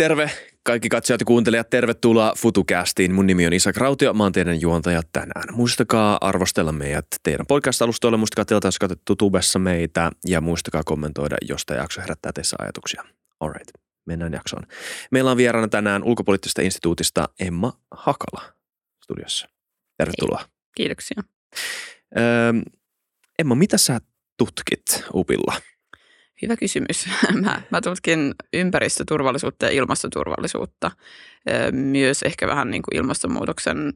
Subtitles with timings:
[0.00, 0.30] Terve
[0.62, 3.14] kaikki katsojat ja kuuntelijat, tervetuloa FutuCastiin.
[3.14, 5.44] Mun nimi on Isak Rautio, mä oon teidän juontaja tänään.
[5.52, 11.66] Muistakaa arvostella meidät teidän podcast-alustoilla, muistakaa tilata, jos katsottu tubessa meitä ja muistakaa kommentoida, jos
[11.66, 13.04] tämä jakso herättää teissä ajatuksia.
[13.40, 13.70] Alright,
[14.06, 14.62] mennään jaksoon.
[15.10, 18.52] Meillä on vieraana tänään ulkopoliittisesta instituutista Emma Hakala
[19.04, 19.48] studiossa.
[19.96, 20.38] Tervetuloa.
[20.38, 20.48] Hei.
[20.76, 21.22] Kiitoksia.
[22.18, 22.52] Öö,
[23.38, 24.00] Emma, mitä sä
[24.36, 25.69] tutkit UPilla?
[26.42, 27.08] Hyvä kysymys.
[27.42, 30.90] Mä, mä tutkin ympäristöturvallisuutta ja ilmastoturvallisuutta,
[31.72, 33.92] myös ehkä vähän niin kuin ilmastonmuutoksen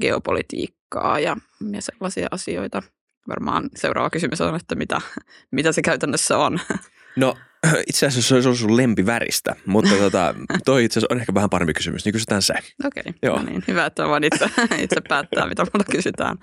[0.00, 1.36] geopolitiikkaa ja,
[1.72, 2.82] ja sellaisia asioita.
[3.28, 5.00] Varmaan seuraava kysymys on, että mitä,
[5.56, 6.60] mitä se käytännössä on.
[7.16, 7.36] No
[7.90, 11.74] itse asiassa se on sun lempiväristä, mutta tota, toi itse asiassa on ehkä vähän parempi
[11.74, 12.54] kysymys, niin kysytään se.
[12.84, 16.38] Okei, okay, no niin, hyvä, että voin itse, itse päättää, mitä multa kysytään.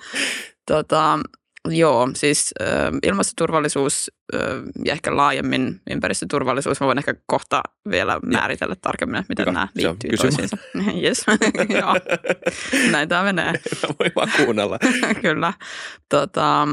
[0.67, 1.19] Tota,
[1.69, 2.67] Joo, siis äh,
[3.03, 4.41] ilmastoturvallisuus äh,
[4.85, 6.79] ja ehkä laajemmin ympäristöturvallisuus.
[6.79, 9.51] Mä voin ehkä kohta vielä määritellä tarkemmin, että miten Hyvä.
[9.51, 10.57] nämä liittyy Joo, toisiinsa.
[11.03, 11.25] yes.
[11.79, 11.95] Joo,
[12.91, 13.53] näin tämä menee.
[13.99, 14.79] Voi vaan kuunnella.
[15.21, 15.53] Kyllä.
[16.09, 16.67] Tota,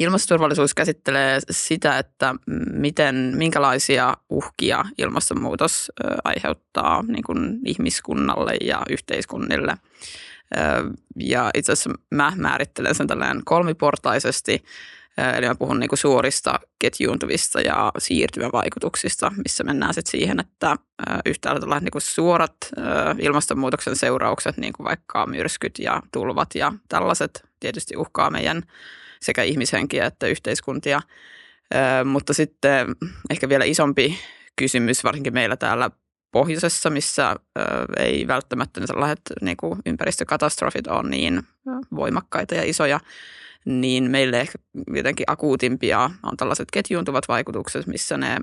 [0.00, 2.34] ilmastoturvallisuus käsittelee sitä, että
[2.72, 9.76] miten, minkälaisia uhkia ilmastonmuutos äh, aiheuttaa niin kuin ihmiskunnalle ja yhteiskunnille–
[11.16, 14.64] ja itse asiassa mä määrittelen sen tällainen kolmiportaisesti,
[15.36, 20.76] eli mä puhun niinku suorista ketjuuntuvista ja siirtymävaikutuksista, missä mennään sitten siihen, että
[21.26, 22.56] yhtäällä tällaiset niinku suorat
[23.18, 28.62] ilmastonmuutoksen seuraukset, niin kuin vaikka myrskyt ja tulvat ja tällaiset tietysti uhkaa meidän
[29.20, 31.00] sekä ihmishenkiä että yhteiskuntia.
[32.04, 32.96] Mutta sitten
[33.30, 34.18] ehkä vielä isompi
[34.56, 35.90] kysymys, varsinkin meillä täällä
[36.32, 37.62] pohjoisessa, missä ö,
[37.96, 41.42] ei välttämättä ne sellaiset niin kuin ympäristökatastrofit ole niin
[41.96, 43.00] voimakkaita ja isoja,
[43.64, 44.58] niin meille ehkä
[44.94, 48.36] jotenkin akuutimpia on tällaiset ketjuuntuvat vaikutukset, missä ne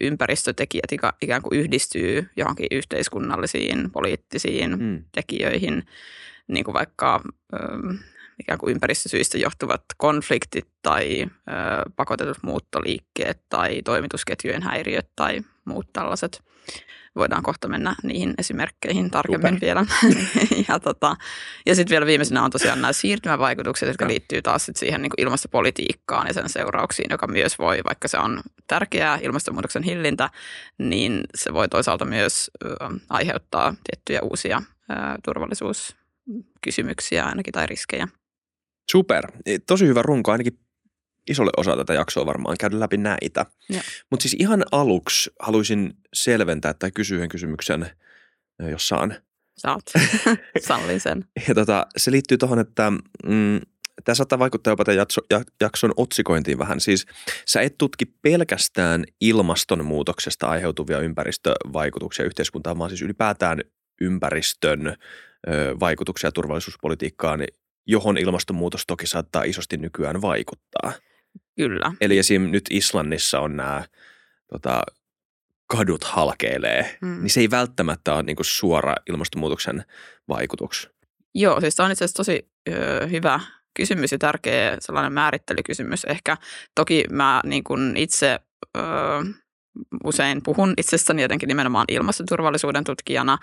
[0.00, 0.92] ympäristötekijät
[1.22, 5.04] ikään kuin yhdistyy johonkin yhteiskunnallisiin, poliittisiin hmm.
[5.12, 5.86] tekijöihin,
[6.48, 7.20] niin kuin vaikka
[7.54, 7.58] ö,
[8.40, 11.26] ikään kuin ympäristösyistä johtuvat konfliktit tai ö,
[11.96, 16.42] pakotetut muuttoliikkeet tai toimitusketjujen häiriöt tai muut tällaiset
[17.16, 19.60] voidaan kohta mennä niihin esimerkkeihin tarkemmin Super.
[19.60, 19.86] vielä.
[20.68, 21.16] ja tota,
[21.66, 26.26] ja sitten vielä viimeisenä on tosiaan nämä siirtymävaikutukset, jotka liittyy taas sit siihen niin ilmastopolitiikkaan
[26.26, 30.30] ja sen seurauksiin, joka myös voi, vaikka se on tärkeää ilmastonmuutoksen hillintä,
[30.78, 32.50] niin se voi toisaalta myös
[33.08, 34.62] aiheuttaa tiettyjä uusia
[35.24, 38.08] turvallisuuskysymyksiä ainakin tai riskejä.
[38.90, 39.32] Super.
[39.66, 40.58] Tosi hyvä runko, ainakin
[41.30, 43.46] isolle osa tätä jaksoa varmaan käydä läpi näitä.
[44.10, 47.90] Mutta siis ihan aluksi haluaisin selventää tai kysyä yhden kysymyksen,
[48.70, 49.14] jos saan.
[49.58, 49.82] Saat,
[50.66, 51.24] sallin sen.
[51.48, 52.90] ja tota, se liittyy tuohon, että
[53.24, 53.60] mm,
[54.04, 55.06] tämä saattaa vaikuttaa jopa tämän
[55.60, 56.80] jakson otsikointiin vähän.
[56.80, 57.06] Siis
[57.46, 63.60] sä et tutki pelkästään ilmastonmuutoksesta aiheutuvia ympäristövaikutuksia yhteiskuntaan, vaan siis ylipäätään
[64.00, 64.94] ympäristön ö,
[65.80, 67.40] vaikutuksia turvallisuuspolitiikkaan,
[67.86, 70.92] johon ilmastonmuutos toki saattaa isosti nykyään vaikuttaa.
[71.56, 71.92] Kyllä.
[72.00, 72.42] Eli esim.
[72.42, 73.84] nyt Islannissa on nämä
[74.52, 74.82] tota,
[75.66, 77.20] kadut halkeilee, mm.
[77.22, 79.84] niin se ei välttämättä ole niinku suora ilmastonmuutoksen
[80.28, 80.90] vaikutus.
[81.34, 83.40] Joo, siis tämä on itse asiassa tosi ö, hyvä
[83.74, 86.04] kysymys ja tärkeä sellainen määrittelykysymys.
[86.04, 86.36] Ehkä
[86.74, 88.40] toki mä niin kuin itse
[88.76, 88.80] ö,
[90.04, 93.38] usein puhun itsestäni jotenkin nimenomaan ilmastoturvallisuuden tutkijana.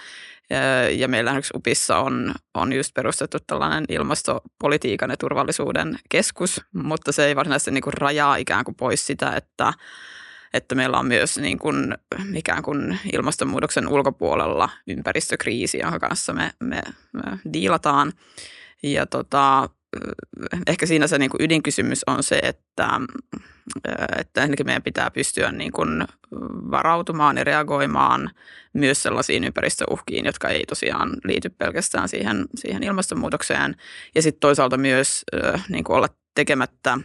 [0.96, 7.26] Ja meillä yksi UPissa on, on just perustettu tällainen ilmastopolitiikan ja turvallisuuden keskus, mutta se
[7.26, 9.74] ei varsinaisesti niin kuin rajaa ikään kuin pois sitä, että,
[10.54, 11.98] että meillä on myös niin kuin,
[12.36, 16.82] ikään kuin ilmastonmuutoksen ulkopuolella ympäristökriisi, jonka kanssa me, me,
[17.14, 17.24] me
[17.54, 18.14] diilataan.
[18.84, 19.70] Ja tota,
[20.68, 22.90] ehkä siinä se niin kuin ydinkysymys on se, että,
[24.18, 26.08] että ennenkin meidän pitää pystyä niin kuin
[26.72, 28.30] varautumaan ja reagoimaan
[28.74, 33.76] myös sellaisiin ympäristöuhkiin, jotka ei tosiaan liity pelkästään siihen, siihen ilmastonmuutokseen.
[34.16, 35.26] Ja sitten toisaalta myös
[35.70, 36.98] niin kuin olla tekemättä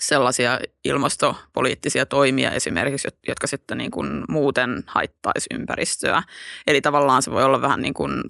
[0.00, 6.22] sellaisia ilmastopoliittisia toimia esimerkiksi, jotka sitten niin kuin muuten haittaisi ympäristöä.
[6.66, 8.22] Eli tavallaan se voi olla vähän niin kuin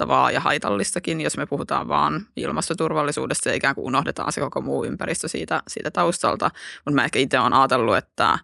[0.00, 4.84] rajoittavaa ja haitallistakin, jos me puhutaan vaan ilmastoturvallisuudesta ja ikään kuin unohdetaan se koko muu
[4.84, 6.50] ympäristö siitä, siitä taustalta.
[6.84, 8.38] Mutta mä ehkä itse olen ajatellut, että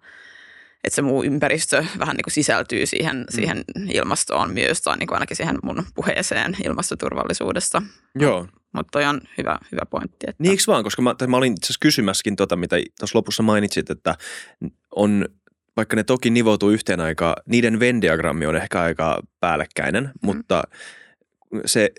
[0.84, 3.24] että se muu ympäristö vähän niin kuin sisältyy siihen, mm.
[3.28, 7.82] siihen ilmastoon myös, tai niin kuin ainakin siihen mun puheeseen ilmastoturvallisuudesta.
[8.14, 8.46] Joo.
[8.72, 10.26] Mutta toi on hyvä, hyvä pointti.
[10.28, 10.42] Että...
[10.42, 14.14] Niin vaan, koska mä, mä olin itse kysymässäkin tota, mitä tuossa lopussa mainitsit, että
[14.96, 15.24] on,
[15.76, 20.10] vaikka ne toki nivoutuu yhteen aikaan, niiden Venn-diagrammi on ehkä aika päällekkäinen, mm.
[20.22, 20.62] mutta
[21.66, 21.90] se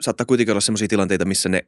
[0.00, 1.66] saattaa kuitenkin olla sellaisia tilanteita, missä ne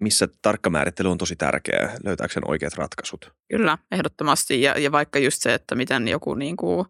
[0.00, 3.32] missä tarkka määrittely on tosi tärkeää, löytääkseen oikeat ratkaisut.
[3.50, 4.62] Kyllä, ehdottomasti.
[4.62, 6.86] Ja, ja vaikka just se, että miten joku niin kuin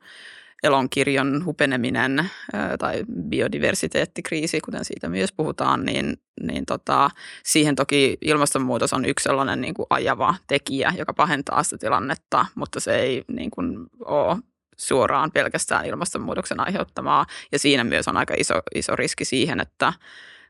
[0.62, 2.30] elonkirjon hupeneminen
[2.78, 7.10] tai biodiversiteettikriisi, kuten siitä myös puhutaan, niin, niin tota,
[7.44, 12.80] siihen toki ilmastonmuutos on yksi sellainen niin kuin ajava tekijä, joka pahentaa sitä tilannetta, mutta
[12.80, 14.36] se ei niin kuin ole
[14.82, 17.26] suoraan pelkästään ilmastonmuutoksen aiheuttamaa.
[17.52, 19.92] Ja siinä myös on aika iso, iso riski siihen, että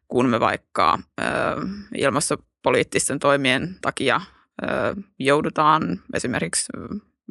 [0.09, 1.25] kun me vaikka ö,
[1.97, 4.21] ilmastopoliittisten toimien takia
[4.63, 4.67] ö,
[5.19, 6.73] joudutaan esimerkiksi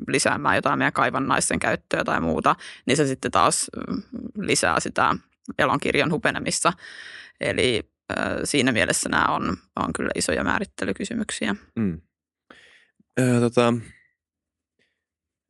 [0.07, 2.55] lisäämään jotain meidän kaivannaisten käyttöä tai muuta,
[2.85, 3.67] niin se sitten taas
[4.37, 5.15] lisää sitä
[5.59, 6.73] elonkirjan hupenemista.
[7.39, 7.91] Eli
[8.43, 11.55] siinä mielessä nämä on, on kyllä isoja määrittelykysymyksiä.
[11.75, 12.01] Mm.
[13.19, 13.73] Ö, tota,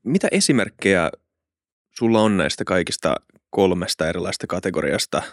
[0.05, 1.11] mitä esimerkkejä
[2.01, 3.15] sulla on näistä kaikista
[3.49, 5.23] kolmesta erilaista kategoriasta?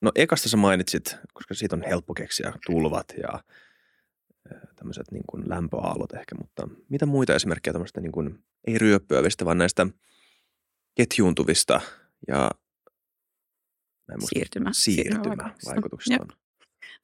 [0.00, 3.40] No ekasta sä mainitsit, koska siitä on helppo keksiä, tulvat ja
[4.76, 9.58] tämmöiset niin kuin lämpöaallot ehkä, mutta mitä muita esimerkkejä tämmöistä niin kuin, ei ryöppyävistä, vaan
[9.58, 9.86] näistä
[10.94, 11.80] ketjuuntuvista
[12.28, 12.50] ja
[14.18, 14.70] siirtymä.
[14.72, 16.28] siirtymävaikutuksista on?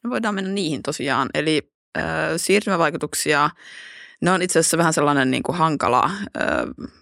[0.05, 1.29] No voidaan mennä niihin tosiaan.
[1.35, 2.05] Eli äh,
[2.37, 3.50] siirtymävaikutuksia,
[4.23, 6.11] ne on itse asiassa vähän sellainen niin kuin hankala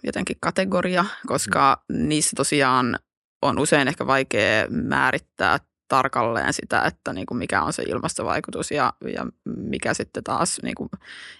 [0.03, 2.07] jotenkin kategoria, koska mm.
[2.07, 2.99] niissä tosiaan
[3.41, 8.93] on usein ehkä vaikea määrittää tarkalleen sitä, että niin kuin mikä on se ilmastovaikutus ja,
[9.13, 10.89] ja mikä sitten taas niin kuin,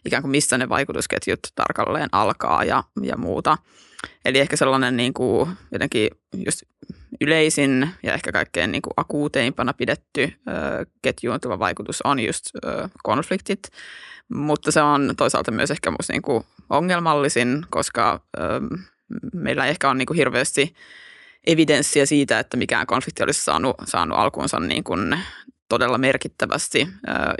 [0.06, 3.57] ikään kuin mistä ne vaikutusketjut tarkalleen alkaa ja, ja muuta.
[4.25, 6.09] Eli ehkä sellainen niin kuin jotenkin
[6.45, 6.62] just
[7.21, 10.33] yleisin ja ehkä kaikkein niin kuin akuuteimpana pidetty
[11.01, 12.45] ketjuuntuva vaikutus on just
[13.03, 13.69] konfliktit,
[14.33, 18.41] mutta se on toisaalta myös ehkä musta niin kuin ongelmallisin, koska ö,
[19.33, 20.74] meillä ehkä on niin kuin hirveästi–
[21.47, 25.19] evidenssiä siitä, että mikään konflikti olisi saanut, saanut alkuunsa niin kuin
[25.69, 26.88] todella merkittävästi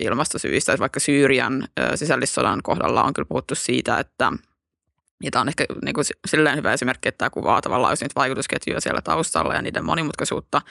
[0.02, 0.76] ilmastosyistä.
[0.80, 4.32] Vaikka Syyrian sisällissodan kohdalla on kyllä puhuttu siitä, että
[5.24, 8.82] ja tämä on ehkä niin kuin silleen hyvä esimerkki, että tämä kuvaa tavallaan niitä vaikutusketjuja
[8.82, 10.62] siellä taustalla ja niiden monimutkaisuutta,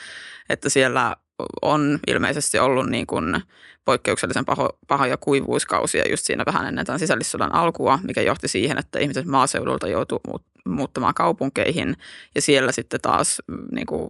[0.49, 1.17] että siellä
[1.63, 3.43] on ilmeisesti ollut niin kuin
[3.85, 8.99] poikkeuksellisen paho, pahoja kuivuuskausia just siinä vähän ennen tämän sisällissodan alkua, mikä johti siihen, että
[8.99, 10.21] ihmiset maaseudulta joutuu
[10.67, 11.97] muuttamaan kaupunkeihin
[12.35, 14.09] ja siellä sitten taas mm, niin kuin,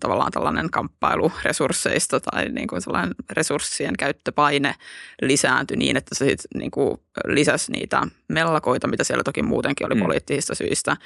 [0.00, 4.74] tavallaan tällainen kamppailu resursseista tai niin kuin sellainen resurssien käyttöpaine
[5.22, 6.96] lisääntyi niin, että se sitten niin kuin
[7.26, 10.02] lisäsi niitä mellakoita, mitä siellä toki muutenkin oli mm.
[10.02, 10.96] poliittisista syistä.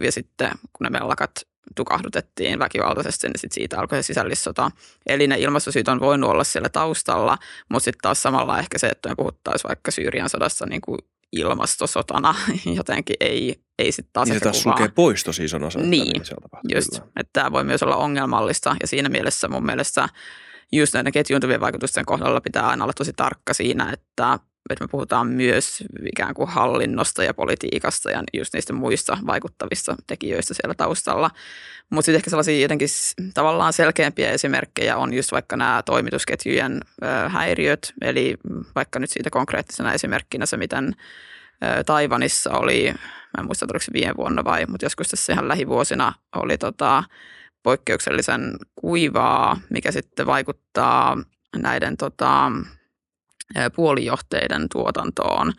[0.00, 1.30] Ja sitten kun ne mellakat
[1.76, 4.70] tukahdutettiin väkivaltaisesti, niin sit siitä alkoi se sisällissota.
[5.06, 7.38] Eli ne ilmastosyyt on voinut olla siellä taustalla,
[7.68, 10.98] mutta sitten taas samalla ehkä se, että me puhuttaisiin vaikka Syyrian sodassa niin kuin
[11.32, 12.34] ilmastosotana
[12.76, 15.90] jotenkin ei, ei sitten taas niin se taas sulkee pois tosi ison osan.
[15.90, 16.22] Niin,
[16.74, 16.96] just.
[16.96, 20.08] Että tämä voi myös olla ongelmallista ja siinä mielessä mun mielestä
[20.72, 24.38] just näiden ketjuuntuvien vaikutusten kohdalla pitää aina olla tosi tarkka siinä, että
[24.70, 30.54] että me puhutaan myös ikään kuin hallinnosta ja politiikasta ja just niistä muista vaikuttavista tekijöistä
[30.54, 31.30] siellä taustalla.
[31.90, 32.88] Mutta sitten ehkä sellaisia jotenkin
[33.34, 36.80] tavallaan selkeämpiä esimerkkejä on just vaikka nämä toimitusketjujen
[37.28, 38.36] häiriöt, eli
[38.74, 40.96] vaikka nyt siitä konkreettisena esimerkkinä se, miten
[41.86, 46.12] Taivanissa oli, mä en muista oliko se viime vuonna vai, mutta joskus tässä ihan lähivuosina
[46.36, 47.04] oli tota,
[47.62, 51.22] poikkeuksellisen kuivaa, mikä sitten vaikuttaa
[51.56, 52.52] näiden tota,
[53.76, 55.52] puolijohteiden tuotantoon.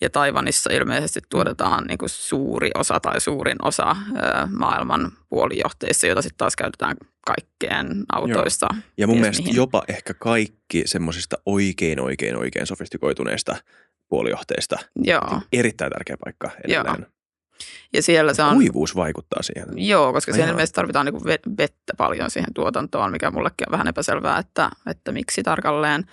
[0.00, 3.96] Ja Taivanissa ilmeisesti tuotetaan niin kuin suuri osa tai suurin osa
[4.50, 6.96] maailman puolijohteista, joita sitten taas käytetään
[7.26, 8.68] kaikkeen autoista.
[8.72, 8.82] Joo.
[8.96, 9.56] Ja mun mielestä mihin.
[9.56, 13.56] jopa ehkä kaikki semmoisista oikein, oikein, oikein sofistikoituneista
[14.08, 14.78] puolijohteista.
[14.96, 15.40] Joo.
[15.52, 16.96] Erittäin tärkeä paikka edelleen.
[16.98, 17.10] Joo.
[17.92, 18.54] Ja siellä se on...
[18.54, 19.68] Kuivuus vaikuttaa siihen.
[19.76, 21.24] Joo, koska siellä ilmeisesti tarvitaan niin
[21.58, 26.04] vettä paljon siihen tuotantoon, mikä mullekin on vähän epäselvää, että, että miksi tarkalleen.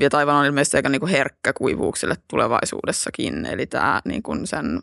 [0.00, 4.82] Ja Taivan on ilmeisesti aika niin kuin herkkä kuivuuksille tulevaisuudessakin, eli tämä niin kuin sen,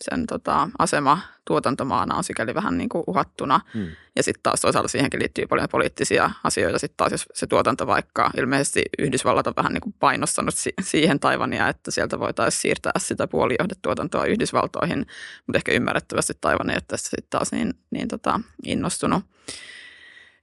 [0.00, 3.60] sen tota, asema tuotantomaana on sikäli vähän niin kuin uhattuna.
[3.74, 3.86] Hmm.
[4.16, 6.78] Ja sitten taas toisaalta siihenkin liittyy paljon poliittisia asioita.
[6.78, 11.68] Sitten taas jos se tuotanto vaikka ilmeisesti Yhdysvallat on vähän niin kuin painostanut siihen Taivania,
[11.68, 14.98] että sieltä voitaisiin siirtää sitä puolijohdetuotantoa Yhdysvaltoihin,
[15.46, 19.24] mutta ehkä ymmärrettävästi Taivan ei ole tässä sitten taas niin, niin tota, innostunut.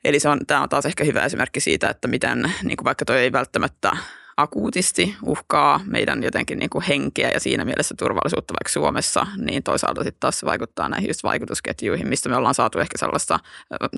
[0.04, 3.06] Eli se on, tämä on taas ehkä hyvä esimerkki siitä, että miten niin kuin vaikka
[3.06, 3.98] toi ei välttämättä
[4.38, 10.04] akuutisti uhkaa meidän jotenkin niin kuin henkeä ja siinä mielessä turvallisuutta vaikka Suomessa, niin toisaalta
[10.04, 13.40] sitten taas se vaikuttaa näihin just vaikutusketjuihin, mistä me ollaan saatu ehkä sellaista,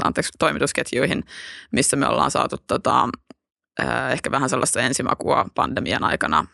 [0.04, 1.24] anteeksi, toimitusketjuihin,
[1.72, 3.10] missä me ollaan saatu tota,
[4.12, 6.46] ehkä vähän sellaista ensimakua pandemian aikana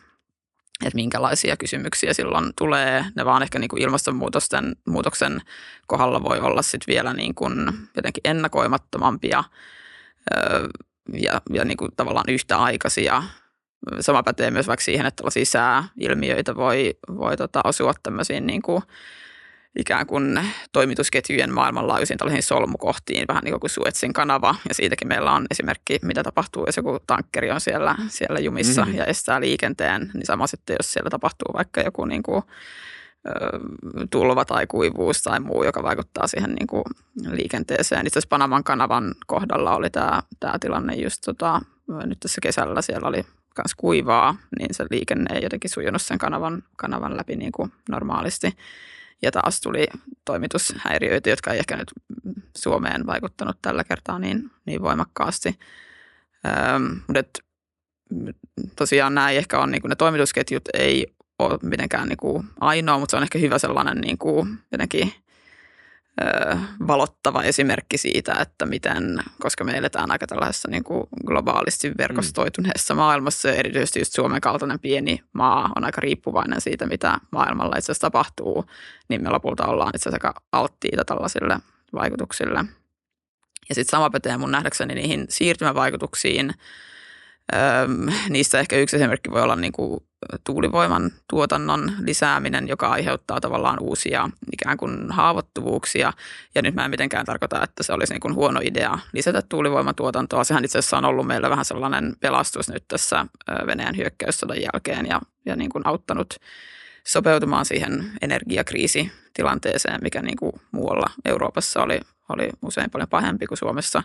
[0.84, 3.06] että minkälaisia kysymyksiä silloin tulee.
[3.16, 5.42] Ne vaan ehkä niin kuin ilmastonmuutosten muutoksen
[5.88, 7.54] kohdalla voi olla sitten vielä niin kuin
[7.96, 9.44] jotenkin ennakoimattomampia
[11.14, 13.24] ja, ja niin kuin tavallaan yhtäaikaisia.
[14.00, 18.84] Sama pätee myös vaikka siihen, että tällaisia sääilmiöitä voi, voi tota osua tämmöisiin niin kuin
[19.80, 20.40] ikään kuin
[20.72, 24.56] toimitusketjujen maailmanlaajuisiin tällaisiin solmukohtiin, vähän niin kuin Suetsin kanava.
[24.68, 28.98] Ja siitäkin meillä on esimerkki, mitä tapahtuu, jos joku tankkeri on siellä, siellä jumissa mm-hmm.
[28.98, 30.12] ja estää liikenteen.
[30.14, 32.44] Niin sama sitten, jos siellä tapahtuu vaikka joku niin kuin,
[34.10, 36.84] tulva tai kuivuus tai muu, joka vaikuttaa siihen niin kuin
[37.30, 38.08] liikenteeseen.
[38.08, 41.62] Itse asiassa Panaman kanavan kohdalla oli tämä, tämä tilanne just tota,
[42.06, 42.82] nyt tässä kesällä.
[42.82, 43.26] Siellä oli
[43.58, 48.58] myös kuivaa, niin se liikenne ei jotenkin sujunut sen kanavan, kanavan läpi niin kuin normaalisti.
[49.22, 49.88] Ja taas tuli
[50.26, 51.92] toimitushäiriöitä, jotka ei ehkä nyt
[52.58, 55.60] Suomeen vaikuttanut tällä kertaa niin, niin voimakkaasti.
[56.46, 57.44] Ähm, mutta
[58.76, 61.08] tosiaan nämä ei ehkä on, niin kuin ne toimitusketjut ei
[61.40, 65.14] ole mitenkään niin kuin ainoa, mutta se on ehkä hyvä sellainen niin kuin jotenkin
[66.88, 72.98] valottava esimerkki siitä, että miten, koska me eletään aika tällaisessa niin kuin globaalisti verkostoituneessa mm.
[72.98, 77.92] maailmassa ja erityisesti just Suomen kaltainen pieni maa on aika riippuvainen siitä, mitä maailmalla itse
[77.92, 78.66] asiassa tapahtuu,
[79.10, 81.60] niin me lopulta ollaan itse asiassa aika alttiita tällaisille
[81.94, 82.66] vaikutuksille.
[83.70, 86.54] Ja sitten sama pätee mun nähdäkseni niihin siirtymävaikutuksiin.
[87.54, 90.04] Öm, niistä ehkä yksi esimerkki voi olla niin kuin
[90.44, 96.14] tuulivoiman tuotannon lisääminen, joka aiheuttaa tavallaan uusia ikään kuin haavoittuvuuksia.
[96.56, 99.96] Ja nyt mä en mitenkään tarkoita, että se olisi niin kuin huono idea lisätä tuulivoiman
[99.96, 100.44] tuotantoa.
[100.44, 103.26] Sehän itse asiassa on ollut meillä vähän sellainen pelastus nyt tässä
[103.68, 106.36] Venäjän hyökkäyssodan jälkeen ja, ja niin kuin auttanut
[107.08, 114.04] sopeutumaan siihen energiakriisitilanteeseen, mikä niin kuin muualla Euroopassa oli, oli usein paljon pahempi kuin Suomessa.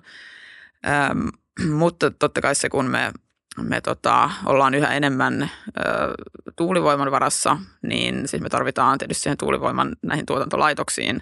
[0.87, 1.29] Ähm,
[1.71, 3.13] mutta totta kai se, kun me
[3.63, 5.51] me tota, ollaan yhä enemmän ö,
[6.57, 11.21] tuulivoiman varassa, niin siis me tarvitaan tietysti siihen tuulivoiman näihin tuotantolaitoksiin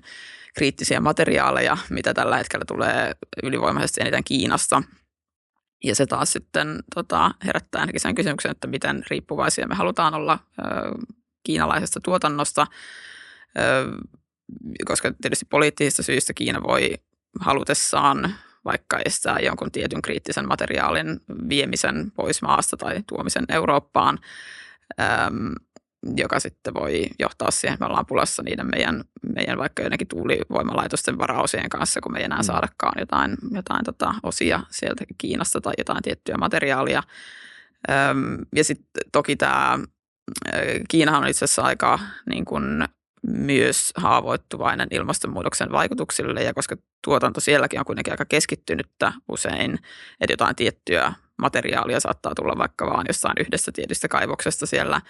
[0.55, 3.13] kriittisiä materiaaleja, mitä tällä hetkellä tulee
[3.43, 4.83] ylivoimaisesti eniten Kiinasta.
[5.85, 10.39] Ja se taas sitten tota, herättää ainakin sen kysymyksen, että miten riippuvaisia me halutaan olla
[10.59, 10.65] ö,
[11.43, 12.67] kiinalaisesta tuotannosta,
[13.59, 13.87] ö,
[14.85, 16.95] koska tietysti poliittisista syistä Kiina voi
[17.41, 24.19] halutessaan vaikka estää jonkun tietyn kriittisen materiaalin viemisen pois maasta tai tuomisen Eurooppaan,
[25.01, 25.53] äm,
[26.17, 29.05] joka sitten voi johtaa siihen, että me ollaan pulassa niiden meidän,
[29.35, 32.45] meidän vaikka jotenkin tuulivoimalaitosten varausien kanssa, kun me ei enää mm.
[32.45, 37.03] saadakaan jotain, jotain tota osia sieltä Kiinasta tai jotain tiettyä materiaalia.
[37.91, 39.79] Äm, ja sitten toki tämä
[40.89, 42.85] Kiinahan on itse asiassa aika niin kuin
[43.27, 49.79] myös haavoittuvainen ilmastonmuutoksen vaikutuksille ja koska tuotanto sielläkin on kuitenkin aika keskittynyttä usein,
[50.21, 55.01] että jotain tiettyä materiaalia saattaa tulla vaikka vaan jossain yhdessä tietystä kaivoksesta siellä,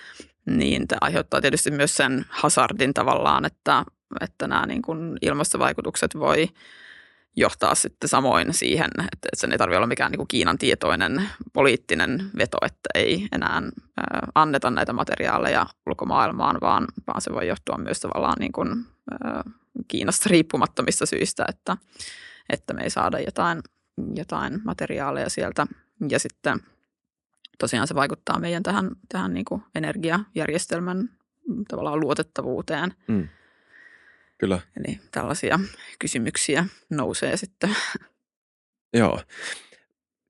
[0.47, 3.85] niin tämä aiheuttaa tietysti myös sen hazardin tavallaan, että,
[4.21, 6.49] että nämä niin kuin ilmastovaikutukset voi
[7.37, 12.31] johtaa sitten samoin siihen, että sen ei tarvitse olla mikään niin kuin Kiinan tietoinen poliittinen
[12.39, 13.63] veto, että ei enää
[14.35, 18.87] anneta näitä materiaaleja ulkomaailmaan, vaan, vaan se voi johtua myös tavallaan niin kuin,
[19.89, 21.77] Kiinasta riippumattomista syistä, että,
[22.51, 23.61] että me ei saada jotain,
[24.17, 25.67] jotain materiaaleja sieltä.
[26.09, 26.61] Ja sitten
[27.59, 31.11] tosiaan se vaikuttaa meidän tähän, tähän niin kuin energiajärjestelmän
[31.69, 32.95] tavallaan luotettavuuteen.
[33.09, 33.29] Mm.
[34.39, 34.61] Kyllä.
[34.77, 35.61] Eli tällaisia
[35.99, 37.77] kysymyksiä nousee sitten.
[38.95, 39.21] Joo.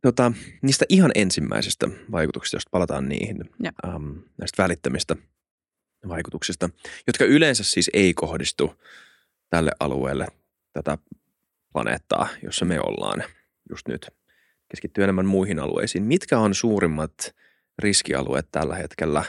[0.03, 0.33] Tota,
[0.63, 3.51] niistä ihan ensimmäisistä vaikutuksista, jos palataan niihin,
[3.87, 5.17] ähm, näistä välittämistä
[6.09, 6.71] vaikutuksista,
[7.07, 8.83] jotka yleensä siis ei kohdistu
[9.51, 10.27] tälle alueelle
[10.73, 10.99] tätä
[11.73, 13.25] planeettaa, jossa me ollaan
[13.71, 14.11] just nyt.
[14.69, 16.05] Keskittyy enemmän muihin alueisiin.
[16.05, 17.35] Mitkä on suurimmat
[17.79, 19.27] riskialueet tällä hetkellä äh,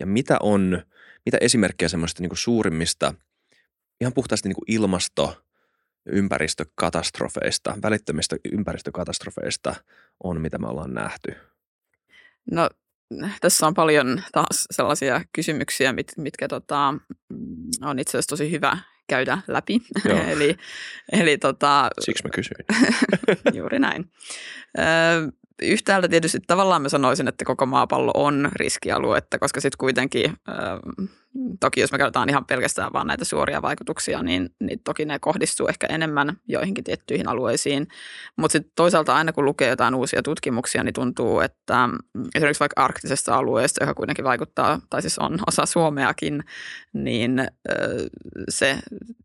[0.00, 0.82] ja mitä on,
[1.26, 3.14] mitä esimerkkejä semmoista niin suurimmista–
[4.00, 5.42] ihan puhtaasti niin kuin ilmasto-
[6.06, 9.74] ympäristökatastrofeista, välittömistä ympäristökatastrofeista
[10.24, 11.34] on, mitä me ollaan nähty?
[12.50, 12.70] No
[13.40, 16.94] tässä on paljon taas sellaisia kysymyksiä, mit, mitkä tota,
[17.82, 18.78] on itse asiassa tosi hyvä
[19.08, 19.80] käydä läpi.
[20.32, 20.56] eli,
[21.12, 22.64] eli tota, Siksi mä kysyin.
[23.58, 24.12] juuri näin.
[24.78, 24.82] Ö,
[25.62, 30.36] yhtäältä tietysti tavallaan mä sanoisin, että koko maapallo on riskialuetta, koska sitten kuitenkin,
[31.60, 35.66] toki jos me katsotaan ihan pelkästään vaan näitä suoria vaikutuksia, niin, niin toki ne kohdistuu
[35.66, 37.88] ehkä enemmän joihinkin tiettyihin alueisiin.
[38.36, 41.88] Mutta sitten toisaalta aina kun lukee jotain uusia tutkimuksia, niin tuntuu, että
[42.34, 46.44] esimerkiksi vaikka arktisesta alueesta, joka kuitenkin vaikuttaa, tai siis on osa Suomeakin,
[46.92, 47.46] niin
[48.48, 48.78] se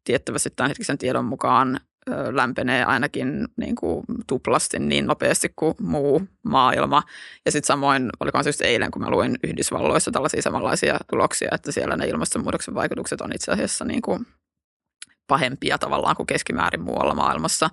[0.03, 1.79] tiettävästi tämän hetkisen tiedon mukaan
[2.31, 7.03] lämpenee ainakin niin kuin tuplasti niin nopeasti kuin muu maailma.
[7.45, 11.71] Ja sitten samoin, olikohan se just eilen, kun mä luin Yhdysvalloissa tällaisia samanlaisia tuloksia, että
[11.71, 14.27] siellä ne ilmastonmuutoksen vaikutukset on itse asiassa niin kuin
[15.27, 17.69] pahempia tavallaan kuin keskimäärin muualla maailmassa.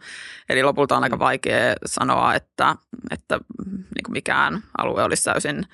[0.48, 2.76] Eli lopulta on aika vaikea sanoa, että,
[3.10, 5.66] että niin kuin mikään alue olisi täysin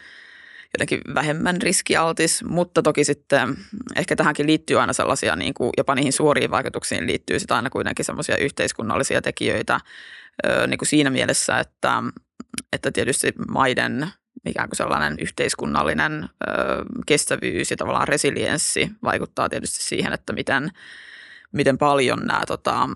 [0.75, 3.57] jotenkin vähemmän riskialtis, mutta toki sitten
[3.97, 8.05] ehkä tähänkin liittyy aina sellaisia, niin kuin jopa niihin suoriin vaikutuksiin liittyy sitten aina kuitenkin
[8.05, 9.81] sellaisia yhteiskunnallisia tekijöitä
[10.67, 12.03] niin kuin siinä mielessä, että,
[12.73, 14.07] että tietysti maiden
[14.47, 16.29] ikään kuin sellainen yhteiskunnallinen
[17.07, 20.71] kestävyys ja tavallaan resilienssi vaikuttaa tietysti siihen, että miten,
[21.53, 22.89] miten paljon nämä tota,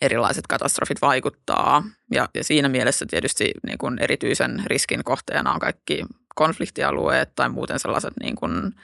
[0.00, 1.82] erilaiset katastrofit vaikuttaa.
[2.10, 7.78] Ja, ja siinä mielessä tietysti niin kuin erityisen riskin kohteena on kaikki konfliktialueet tai muuten
[7.78, 8.74] sellaiset niin kuin,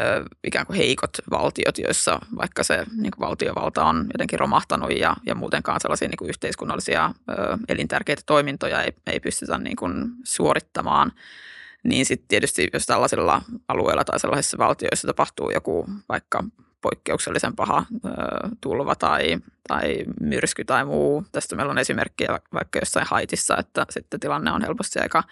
[0.00, 5.16] ö, ikään kuin heikot valtiot, joissa vaikka se niin kuin valtiovalta on jotenkin romahtanut ja,
[5.26, 7.32] ja muutenkaan sellaisia niin kuin yhteiskunnallisia ö,
[7.68, 11.12] elintärkeitä toimintoja ei, ei pystytä niin kuin suorittamaan.
[11.86, 16.44] Niin sitten tietysti, jos tällaisilla alueilla tai sellaisissa valtioissa tapahtuu joku vaikka
[16.80, 18.08] poikkeuksellisen paha ö,
[18.60, 19.38] tulva tai,
[19.68, 21.24] tai myrsky tai muu.
[21.32, 25.22] Tästä meillä on esimerkkiä vaikka jossain Haitissa, että sitten tilanne on helposti aika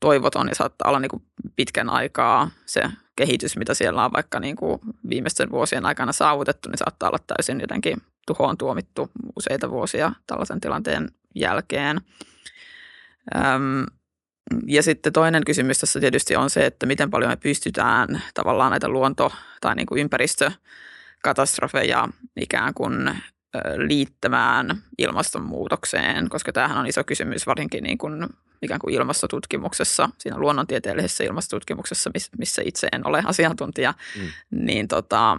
[0.00, 1.22] toivoton ja saattaa olla niin kuin
[1.56, 2.82] pitkän aikaa se
[3.16, 7.60] kehitys, mitä siellä on vaikka niin kuin viimeisten vuosien aikana saavutettu, niin saattaa olla täysin
[7.60, 12.00] jotenkin tuhoon tuomittu useita vuosia tällaisen tilanteen jälkeen.
[13.36, 13.86] Öm,
[14.66, 18.88] ja sitten toinen kysymys tässä tietysti on se, että miten paljon me pystytään tavallaan näitä
[18.88, 23.20] luonto- tai niin kuin ympäristökatastrofeja ikään kuin
[23.76, 28.26] liittämään ilmastonmuutokseen, koska tämähän on iso kysymys varsinkin niin kuin
[28.62, 34.28] ikään kuin ilmastotutkimuksessa, siinä luonnontieteellisessä ilmastotutkimuksessa, missä itse en ole asiantuntija, mm.
[34.50, 35.38] niin tota,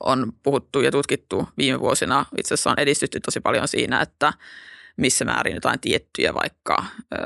[0.00, 2.26] on puhuttu ja tutkittu viime vuosina.
[2.38, 4.32] Itse asiassa on edistytty tosi paljon siinä, että
[4.96, 7.16] missä määrin jotain tiettyjä vaikka ö,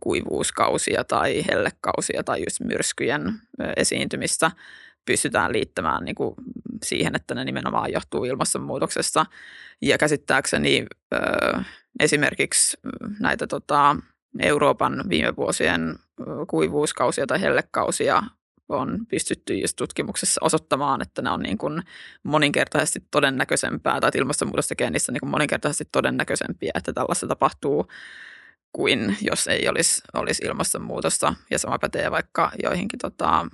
[0.00, 3.32] kuivuuskausia tai hellekausia tai just myrskyjen
[3.76, 4.50] esiintymistä
[5.04, 6.34] pystytään liittämään niin kuin
[6.84, 9.26] siihen, että ne nimenomaan johtuu ilmastonmuutoksesta.
[9.82, 11.18] Ja käsittääkseni ö,
[12.00, 12.76] esimerkiksi
[13.20, 13.96] näitä tota,
[14.40, 15.98] Euroopan viime vuosien
[16.48, 18.22] kuivuuskausia tai hellekausia
[18.68, 21.82] on pystytty just tutkimuksessa osoittamaan, että ne on niin kuin
[22.22, 27.86] moninkertaisesti todennäköisempää, tai ilmastonmuutos tekee niistä niin kuin moninkertaisesti todennäköisempiä, että tällaista tapahtuu
[28.72, 31.34] kuin jos ei olisi, olisi ilmastonmuutosta.
[31.50, 33.46] Ja sama pätee vaikka joihinkin tota,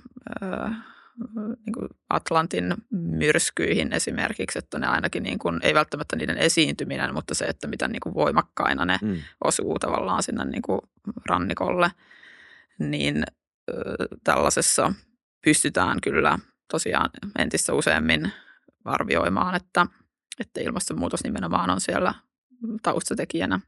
[1.65, 7.35] niin kuin Atlantin myrskyihin esimerkiksi, että ne ainakin niin kuin, ei välttämättä niiden esiintyminen, mutta
[7.35, 9.17] se, että miten niin kuin voimakkaina ne mm.
[9.43, 10.81] osuu tavallaan sinne niin kuin
[11.29, 11.91] rannikolle,
[12.79, 13.23] niin
[14.23, 14.93] tällaisessa
[15.45, 16.39] pystytään kyllä
[16.71, 18.31] tosiaan entistä useammin
[18.85, 19.85] arvioimaan, että,
[20.39, 22.13] että ilmastonmuutos nimenomaan on siellä
[22.83, 23.59] taustatekijänä.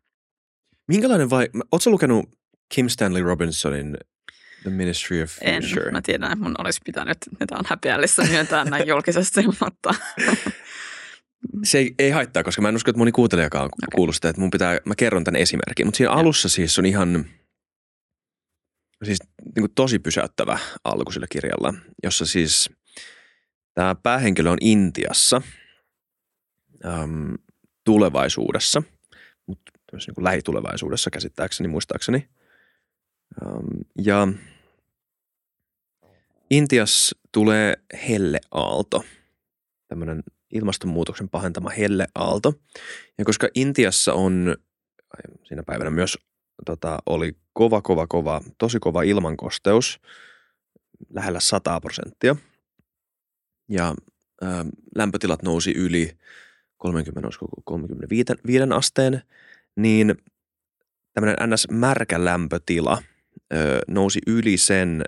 [0.88, 2.30] Minkälainen vai, ootko lukenut
[2.74, 3.98] Kim Stanley Robinsonin
[4.62, 5.88] The Ministry of Future.
[5.88, 9.96] En, mä tiedän, että mun olisi pitänyt, että on häpeällistä myöntää näin julkisesti, mutta...
[11.64, 13.88] Se ei, ei haittaa, koska mä en usko, että moni kuuntelijakaan okay.
[13.96, 15.88] kuuluu sitä, että mun pitää, mä kerron tämän esimerkin.
[15.88, 16.18] Mutta siinä ja.
[16.18, 17.26] alussa siis on ihan,
[19.06, 22.70] siis niin kuin tosi pysäyttävä alku sillä kirjalla, jossa siis
[23.74, 25.42] tämä päähenkilö on Intiassa
[26.86, 27.34] äm,
[27.84, 28.84] tulevaisuudessa,
[29.48, 32.30] mutta niin lähitulevaisuudessa käsittääkseni, muistaakseni.
[33.46, 33.68] Äm,
[34.02, 34.28] ja
[36.50, 37.76] Intiassa tulee
[38.10, 39.04] helleaalto,
[39.88, 42.54] tämmöinen ilmastonmuutoksen pahentama helleaalto.
[43.18, 44.56] Ja koska Intiassa on,
[45.44, 46.18] siinä päivänä myös
[46.66, 50.00] tota, oli kova, kova, kova, tosi kova ilmankosteus,
[51.10, 52.36] lähellä 100 prosenttia.
[53.70, 53.96] Ja
[54.44, 54.66] ä,
[54.96, 56.18] lämpötilat nousi yli
[56.78, 57.30] 30,
[57.64, 59.22] 35 asteen,
[59.76, 60.16] niin
[61.14, 61.68] tämmöinen ns.
[61.72, 63.04] märkä lämpötila
[63.54, 65.04] ö, nousi yli sen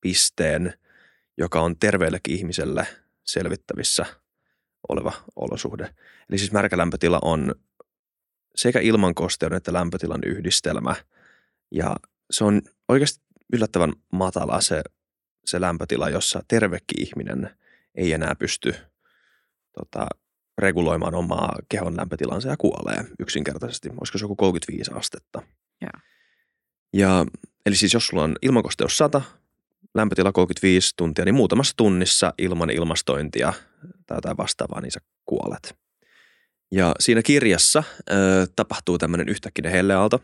[0.00, 0.74] pisteen,
[1.38, 2.86] joka on terveellekin ihmiselle
[3.24, 4.06] selvittävissä
[4.88, 5.94] oleva olosuhde.
[6.28, 7.54] Eli siis märkä lämpötila on
[8.54, 10.94] sekä ilmankosteuden että lämpötilan yhdistelmä.
[11.72, 11.96] Ja
[12.30, 13.20] se on oikeasti
[13.52, 14.82] yllättävän matala se,
[15.44, 17.50] se lämpötila, jossa tervekin ihminen
[17.94, 18.74] ei enää pysty
[19.72, 20.06] tota,
[20.58, 23.88] reguloimaan omaa kehon lämpötilansa ja kuolee yksinkertaisesti.
[24.00, 25.42] Olisiko se joku 35 astetta?
[25.80, 25.90] Ja.
[26.92, 27.26] ja
[27.66, 29.22] eli siis jos sulla on ilmankosteus 100,
[29.94, 33.52] lämpötila 35 tuntia, niin muutamassa tunnissa ilman ilmastointia
[34.06, 35.76] tai jotain vastaavaa, niin sä kuolet.
[36.70, 38.14] Ja siinä kirjassa ö,
[38.56, 40.20] tapahtuu tämmöinen yhtäkkinen helleaalto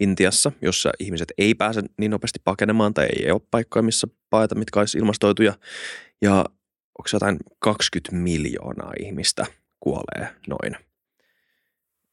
[0.00, 4.80] Intiassa, jossa ihmiset ei pääse niin nopeasti pakenemaan tai ei ole paikkoja, missä paeta, mitkä
[4.80, 5.54] olisi ilmastoituja.
[6.22, 6.36] Ja
[6.98, 9.46] onko jotain 20 miljoonaa ihmistä
[9.80, 10.76] kuolee noin.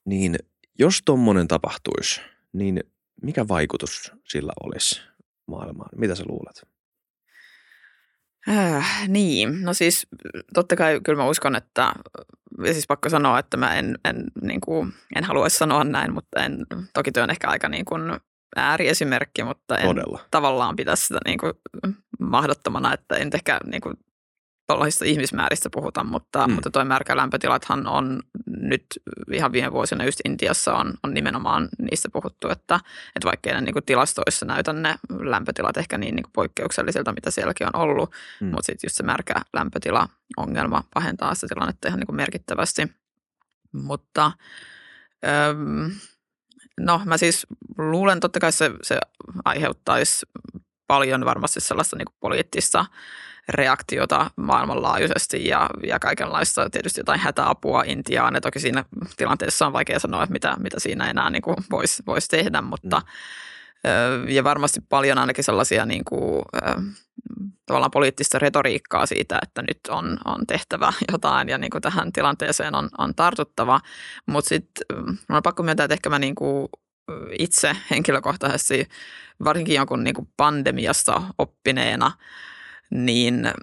[0.06, 0.36] Niin
[0.80, 2.22] jos tuommoinen tapahtuisi,
[2.54, 2.84] niin
[3.22, 5.02] mikä vaikutus sillä olisi
[5.48, 5.90] maailmaan?
[6.00, 6.73] Mitä sä luulet?
[8.50, 10.08] Äh, niin, no siis
[10.54, 11.94] totta kai kyllä mä uskon, että
[12.66, 16.44] ja siis pakko sanoa, että mä en, en, niin kuin, en haluaisi sanoa näin, mutta
[16.44, 16.58] en,
[16.94, 18.02] toki työ on ehkä aika niin kuin,
[18.56, 20.20] ääriesimerkki, mutta en Todella.
[20.32, 21.54] tavallaan pidä sitä niin kuin
[22.20, 23.96] mahdottomana, että en ehkä niin kuin
[24.68, 26.54] tuollaisista ihmismääristä puhuta, mutta, Mm.
[26.54, 28.86] mutta toi märkä lämpötilathan on nyt
[29.32, 32.76] ihan viime vuosina just Intiassa on, on nimenomaan niistä puhuttu, että,
[33.16, 37.32] että vaikkei ne niin kuin tilastoissa näytä ne lämpötilat ehkä niin, niin kuin poikkeuksellisilta, mitä
[37.32, 38.48] sielläkin on ollut, Mm.
[38.48, 38.52] mm.
[38.52, 42.88] mutta sitten just se märkä lämpötila-ongelma pahentaa sitä tilannetta ihan niin kuin merkittävästi.
[43.72, 44.32] Mutta
[45.50, 45.92] öm,
[46.80, 47.48] no mä siis
[47.78, 49.00] luulen, totta kai se, se
[49.46, 50.26] aiheuttaisi
[50.88, 52.86] paljon varmasti sellaista niin kuin poliittista
[53.50, 58.36] reaktiota maailmanlaajuisesti ja, ja kaikenlaista tietysti jotain hätäapua Intiaan.
[58.36, 58.86] Ja toki siinä
[59.18, 63.02] tilanteessa on vaikea sanoa, että mitä, mitä siinä enää niin kuin voisi vois tehdä, mutta
[63.86, 66.46] ö, ja varmasti paljon ainakin sellaisia niin kuin,
[67.66, 72.76] tavallaan poliittista retoriikkaa siitä, että nyt on, on tehtävä jotain ja niin kuin tähän tilanteeseen
[72.76, 73.80] on, on tartuttava.
[74.26, 74.86] Mutta sitten
[75.30, 76.68] on pakko myöntää, että ehkä mä niin kuin
[77.40, 78.90] itse henkilökohtaisesti,
[79.44, 82.12] varsinkin jonkun niin kuin pandemiasta oppineena,
[82.94, 83.54] niin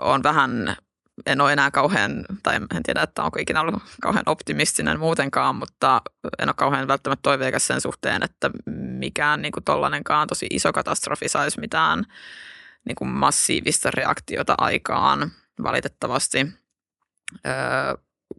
[0.00, 0.76] on vähän,
[1.26, 6.02] en ole enää kauhean, tai en tiedä, että onko ikinä ollut kauhean optimistinen muutenkaan, mutta
[6.38, 8.50] en ole kauhean välttämättä toiveikas sen suhteen, että
[8.98, 12.04] mikään niin kuin tollainenkaan tosi iso katastrofi saisi mitään
[12.86, 15.30] niin kuin massiivista reaktiota aikaan
[15.62, 16.46] valitettavasti,
[17.46, 17.54] öö,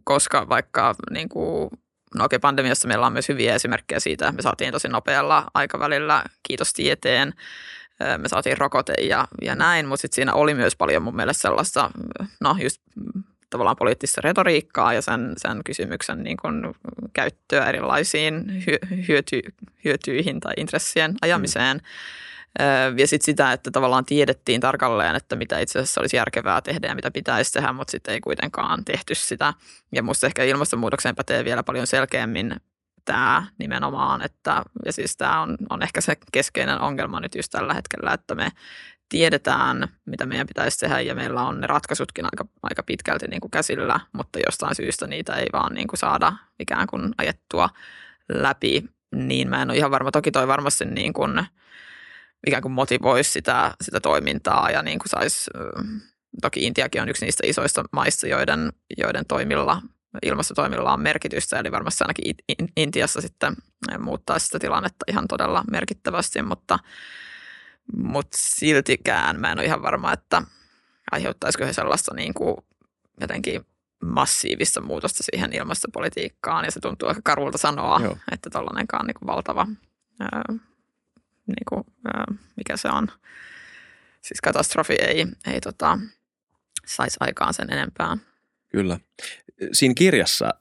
[0.04, 1.70] koska vaikka niin kuin,
[2.14, 6.72] no okei, pandemiassa meillä on myös hyviä esimerkkejä siitä, me saatiin tosi nopealla aikavälillä, kiitos
[6.72, 7.34] tieteen,
[8.18, 11.90] me saatiin rokote ja, ja näin, mutta sitten siinä oli myös paljon mun mielestä sellaista,
[12.40, 12.82] no just
[13.50, 16.74] tavallaan poliittista retoriikkaa ja sen, sen kysymyksen niin kun
[17.12, 18.78] käyttöä erilaisiin hyö,
[19.08, 19.40] hyöty,
[19.84, 21.76] hyötyihin tai intressien ajamiseen.
[21.76, 22.98] Mm.
[22.98, 26.94] Ja sitten sitä, että tavallaan tiedettiin tarkalleen, että mitä itse asiassa olisi järkevää tehdä ja
[26.94, 29.54] mitä pitäisi tehdä, mutta sitten ei kuitenkaan tehty sitä.
[29.92, 32.56] Ja musta ehkä ilmastonmuutokseen pätee vielä paljon selkeämmin
[33.04, 37.74] tämä nimenomaan, että ja siis tämä on, on ehkä se keskeinen ongelma nyt just tällä
[37.74, 38.48] hetkellä, että me
[39.08, 43.50] tiedetään, mitä meidän pitäisi tehdä ja meillä on ne ratkaisutkin aika, aika pitkälti niin kuin
[43.50, 47.68] käsillä, mutta jostain syystä niitä ei vaan niin kuin saada ikään kuin ajettua
[48.28, 48.84] läpi,
[49.14, 50.10] niin mä en ole ihan varma.
[50.10, 51.46] Toki toi varmasti niin kuin,
[52.46, 55.50] ikään kuin motivoisi sitä, sitä toimintaa ja niin kuin saisi,
[56.42, 59.82] toki Intiakin on yksi niistä isoista maista, joiden, joiden toimilla
[60.22, 62.34] ilmastotoimilla on merkitystä, eli varmasti ainakin
[62.76, 63.56] Intiassa sitten
[63.98, 66.78] muuttaa sitä tilannetta ihan todella merkittävästi, mutta,
[67.96, 70.42] mutta siltikään mä en ole ihan varma, että
[71.12, 72.56] aiheuttaisiko he sellaista niin kuin
[73.20, 73.66] jotenkin
[74.02, 78.16] massiivista muutosta siihen ilmastopolitiikkaan, ja se tuntuu aika karulta sanoa, Joo.
[78.32, 79.66] että tällainenkaan niin kuin valtava,
[80.20, 80.42] ää,
[81.46, 82.24] niin kuin, ää,
[82.56, 83.08] mikä se on,
[84.20, 85.98] siis katastrofi ei, ei tota,
[86.86, 88.16] saisi aikaan sen enempää.
[88.72, 88.98] Kyllä.
[89.72, 90.54] Siinä kirjassa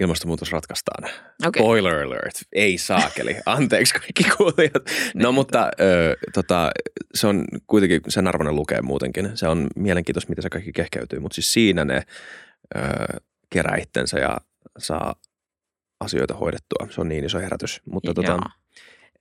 [0.00, 1.04] ilmastonmuutos ratkaistaan.
[1.46, 1.62] Okay.
[1.62, 2.34] Spoiler alert.
[2.52, 3.36] Ei saakeli.
[3.46, 4.82] Anteeksi kaikki kuulijat.
[5.14, 6.70] No mutta ö, tota,
[7.14, 9.30] se on kuitenkin sen arvoinen lukee muutenkin.
[9.34, 11.18] Se on mielenkiintoista, miten se kaikki kehkeytyy.
[11.18, 12.02] Mutta siis siinä ne
[12.76, 12.80] ö,
[13.50, 14.36] kerää itsensä ja
[14.78, 15.14] saa
[16.00, 16.86] asioita hoidettua.
[16.90, 17.80] Se on niin iso herätys.
[17.92, 18.38] Mutta tota,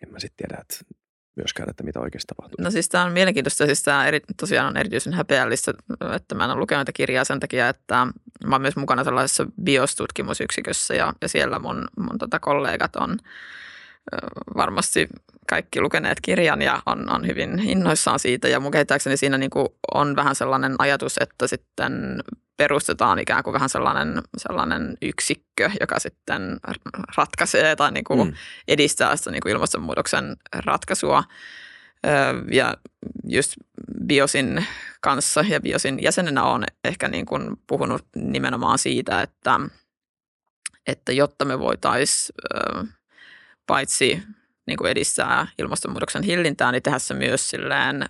[0.04, 0.95] en mä sitten tiedä, että
[1.39, 2.56] myöskään, että mitä oikeasti tapahtuu.
[2.63, 3.65] No siis tämä on mielenkiintoista.
[3.65, 5.73] Siis tämä eri, tosiaan on erityisen häpeällistä,
[6.15, 8.08] että mä en ole lukenut tätä kirjaa sen takia, että
[8.45, 13.17] mä oon myös mukana sellaisessa biostutkimusyksikössä ja, ja siellä mun, mun tota kollegat on
[14.56, 15.08] varmasti
[15.50, 18.48] kaikki lukeneet kirjan ja on, on hyvin innoissaan siitä.
[18.48, 22.24] Ja mun kehittääkseni siinä niin kuin on vähän sellainen ajatus, että sitten
[22.58, 26.60] perustetaan ikään kuin vähän sellainen, sellainen yksikkö, joka sitten
[27.17, 28.34] ratkaisee tai niin kuin mm.
[28.67, 31.24] edistää sitä niin kuin ilmastonmuutoksen ratkaisua.
[32.52, 32.74] Ja
[33.24, 33.54] just
[34.06, 34.65] Biosin
[35.02, 39.60] kanssa ja Biosin jäsenenä on ehkä niin kuin puhunut nimenomaan siitä, että,
[40.88, 42.36] että jotta me voitaisiin
[43.69, 44.23] paitsi
[44.67, 48.05] niin kuin edistää ilmastonmuutoksen hillintää, niin tehdä se myös silleen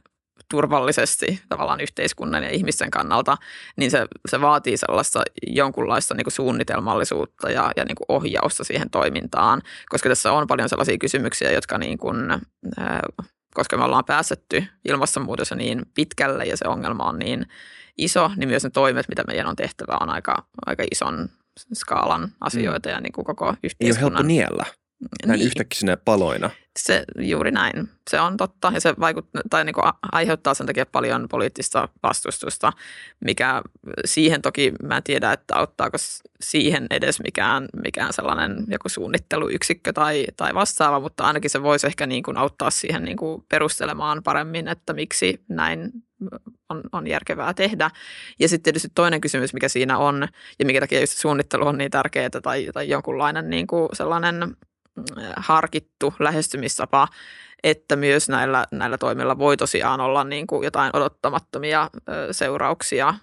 [0.50, 3.38] turvallisesti tavallaan yhteiskunnan ja ihmisten kannalta,
[3.78, 8.90] niin se, se vaatii sellaista jonkunlaista niin kuin suunnitelmallisuutta ja, ja niin kuin ohjausta siihen
[8.90, 13.00] toimintaan, koska tässä on paljon sellaisia kysymyksiä, jotka niin kuin, äh,
[13.54, 17.46] koska me ollaan päästetty ilmastonmuutossa niin pitkälle ja se ongelma on niin
[17.98, 21.30] iso, niin myös ne toimet, mitä meidän on tehtävä, on aika, aika ison
[21.74, 22.94] skaalan asioita mm.
[22.94, 23.80] ja niin kuin koko yhteiskunnan.
[23.82, 24.79] Ei ole helppo niellä
[25.26, 25.48] näin niin.
[25.48, 26.50] yhtäkkiä sinne paloina.
[26.80, 27.90] Se juuri näin.
[28.10, 32.74] Se on totta ja se vaikuttaa, tai niin kuin aiheuttaa sen takia paljon poliittista vastustusta,
[33.26, 33.62] mikä
[34.06, 35.98] siihen toki mä en tiedä, että auttaako
[36.42, 42.08] siihen edes mikään, mikään sellainen joku suunnitteluyksikkö tai, tai vastaava, mutta ainakin se voisi ehkä
[42.08, 45.92] niin kuin auttaa siihen niin kuin perustelemaan paremmin, että miksi näin
[46.70, 47.92] on, on järkevää tehdä.
[48.40, 50.28] Ja sitten tietysti toinen kysymys, mikä siinä on
[50.60, 54.56] ja mikä takia just suunnittelu on niin tärkeää tai, tai jonkunlainen niin kuin sellainen
[55.38, 57.08] harkittu lähestymistapa,
[57.64, 61.90] että myös näillä, näillä toimilla voi tosiaan olla niin kuin jotain odottamattomia
[62.32, 63.14] seurauksia.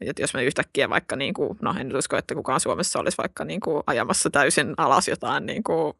[0.00, 3.44] Että jos me yhtäkkiä vaikka, niin kuin, no en usko, että kukaan Suomessa olisi vaikka
[3.44, 5.94] niin kuin ajamassa täysin alas jotain niin kuin,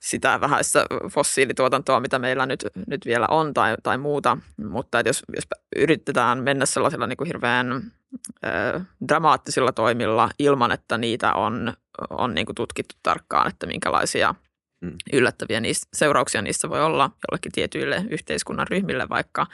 [0.00, 4.38] sitä vähäistä fossiilituotantoa, mitä meillä nyt, nyt vielä on tai, tai muuta.
[4.56, 5.44] Mutta että jos, jos
[5.76, 7.92] yritetään mennä sellaisilla niin kuin hirveän
[9.08, 11.72] dramaattisilla toimilla ilman, että niitä on,
[12.10, 14.34] on niin kuin tutkittu tarkkaan, että minkälaisia
[14.80, 14.92] mm.
[15.12, 19.46] yllättäviä niistä, seurauksia niistä voi olla jollekin tietyille yhteiskunnan ryhmille vaikka,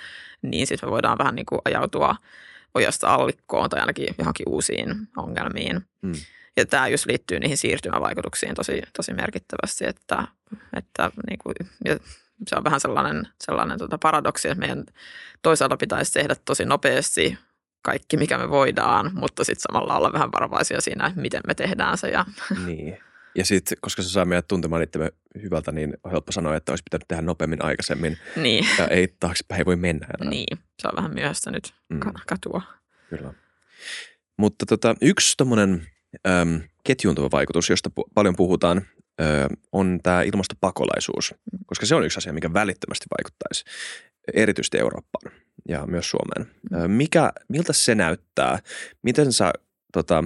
[0.42, 2.16] niin sitten me voidaan vähän niin kuin ajautua
[2.74, 5.86] ojasta allikkoon tai ainakin johonkin uusiin ongelmiin.
[6.02, 6.12] Mm.
[6.56, 10.28] Ja tämä just liittyy niihin siirtymävaikutuksiin tosi, tosi merkittävästi, että,
[10.76, 11.54] että niin kuin,
[12.46, 14.84] se on vähän sellainen, sellainen tota paradoksi, että meidän
[15.42, 17.38] toisaalta pitäisi tehdä tosi nopeasti
[17.82, 22.08] kaikki, mikä me voidaan, mutta sitten samalla olla vähän varovaisia siinä, miten me tehdään se.
[22.08, 22.24] Ja...
[22.66, 22.98] Niin.
[23.34, 26.82] Ja sitten, koska se saa meidät tuntemaan itsemme hyvältä, niin on helppo sanoa, että olisi
[26.84, 28.18] pitänyt tehdä nopeammin aikaisemmin.
[28.36, 28.66] Niin.
[28.78, 30.30] Ja ei taaksepäin ei voi mennä enää.
[30.30, 32.00] Niin, se on vähän myöhäistä nyt mm.
[32.26, 32.62] katua.
[33.10, 33.34] Kyllä.
[34.36, 35.86] Mutta tota, yksi tuommoinen
[36.84, 38.82] ketjuuntuva vaikutus, josta pu- paljon puhutaan,
[39.20, 41.34] ö, on tämä ilmastopakolaisuus,
[41.66, 43.64] koska se on yksi asia, mikä välittömästi vaikuttaisi
[44.34, 46.54] erityisesti Eurooppaan ja myös Suomeen.
[46.74, 48.58] Ö, mikä, miltä se näyttää?
[49.02, 49.52] Miten sä
[49.92, 50.24] tota,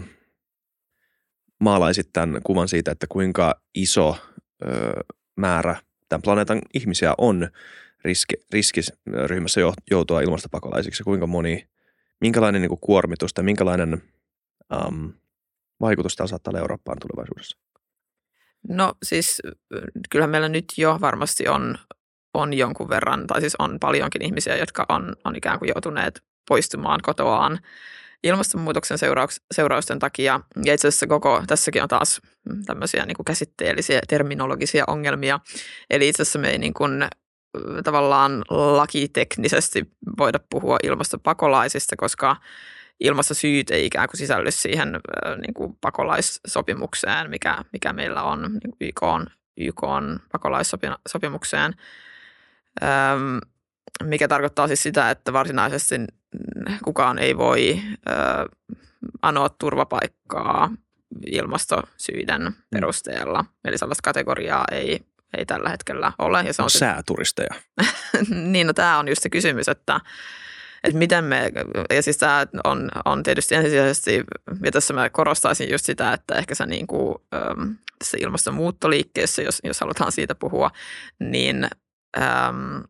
[1.61, 4.16] maalaisit tämän kuvan siitä, että kuinka iso
[4.64, 4.92] ö,
[5.37, 5.77] määrä
[6.09, 7.49] tämän planeetan ihmisiä on
[8.05, 11.03] riski, riskiryhmässä joutua ilmastopakolaisiksi?
[11.03, 11.68] Kuinka moni,
[12.20, 14.03] minkälainen niin kuin kuormitus tai minkälainen
[14.87, 15.12] um,
[15.81, 17.59] vaikutus tämä saattaa olla Eurooppaan tulevaisuudessa?
[18.68, 19.42] No siis
[20.11, 21.79] kyllähän meillä nyt jo varmasti on,
[22.37, 27.01] on jonkun verran, tai siis on paljonkin ihmisiä, jotka on, on ikään kuin joutuneet poistumaan
[27.03, 27.59] kotoaan
[28.22, 30.40] ilmastonmuutoksen seurauks, seurausten takia.
[30.64, 32.20] Ja itse asiassa koko, tässäkin on taas
[32.66, 35.40] tämmöisiä niin kuin käsitteellisiä terminologisia ongelmia.
[35.90, 37.09] Eli itse asiassa me ei niin kuin,
[37.85, 42.37] tavallaan lakiteknisesti voida puhua ilmastopakolaisista, koska
[43.01, 44.88] ilmastosyyt ei ikään kuin sisälly siihen
[45.40, 51.75] niin kuin pakolaissopimukseen, mikä, mikä meillä on niin YK, on, YK on pakolaissopimukseen,
[52.83, 53.41] öm,
[54.03, 55.95] mikä tarkoittaa siis sitä, että varsinaisesti
[56.85, 58.12] kukaan ei voi ö,
[59.23, 60.71] anoa turvapaikkaa
[61.27, 62.53] ilmastosyiden mm.
[62.71, 63.45] perusteella.
[63.65, 65.01] Eli sellaista kategoriaa ei,
[65.39, 66.43] ei tällä hetkellä ole.
[66.43, 67.55] Ja se on sääturisteja.
[68.53, 70.01] niin, no tämä on just se kysymys, että
[70.85, 71.53] että miten me,
[71.91, 74.25] ja siis tämä on, on tietysti ensisijaisesti,
[74.65, 77.15] ja tässä mä korostaisin just sitä, että ehkä se niin kuin,
[77.99, 80.71] tässä ilmastonmuuttoliikkeessä, jos, jos halutaan siitä puhua,
[81.19, 81.69] niin
[82.16, 82.83] äm,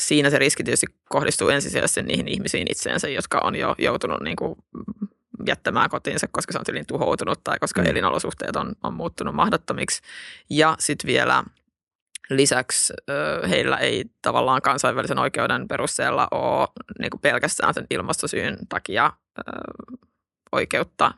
[0.00, 4.54] siinä se riski tietysti kohdistuu ensisijaisesti niihin ihmisiin itseensä, jotka on jo joutunut niin kuin
[5.46, 7.88] jättämään kotiinsa, koska se on tylin tuhoutunut tai koska mm.
[7.88, 10.02] elinolosuhteet on, on muuttunut mahdottomiksi.
[10.50, 11.44] Ja sitten vielä
[12.30, 12.92] Lisäksi
[13.48, 16.68] heillä ei tavallaan kansainvälisen oikeuden perusteella ole
[16.98, 19.12] niin pelkästään sen ilmastosyyn takia
[20.52, 21.14] oikeutta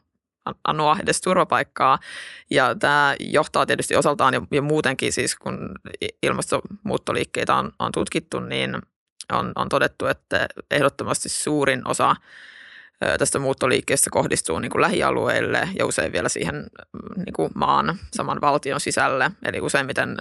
[0.65, 1.99] anoa edes turvapaikkaa.
[2.51, 5.75] Ja tämä johtaa tietysti osaltaan ja, ja muutenkin siis, kun
[6.23, 8.77] ilmastonmuuttoliikkeitä on, on tutkittu, niin
[9.33, 12.17] on, on todettu, että ehdottomasti suurin osa
[13.19, 16.67] tästä muuttoliikkeestä kohdistuu niin kuin lähialueille ja usein vielä siihen
[17.17, 19.31] niin kuin maan saman valtion sisälle.
[19.45, 20.17] Eli useimmiten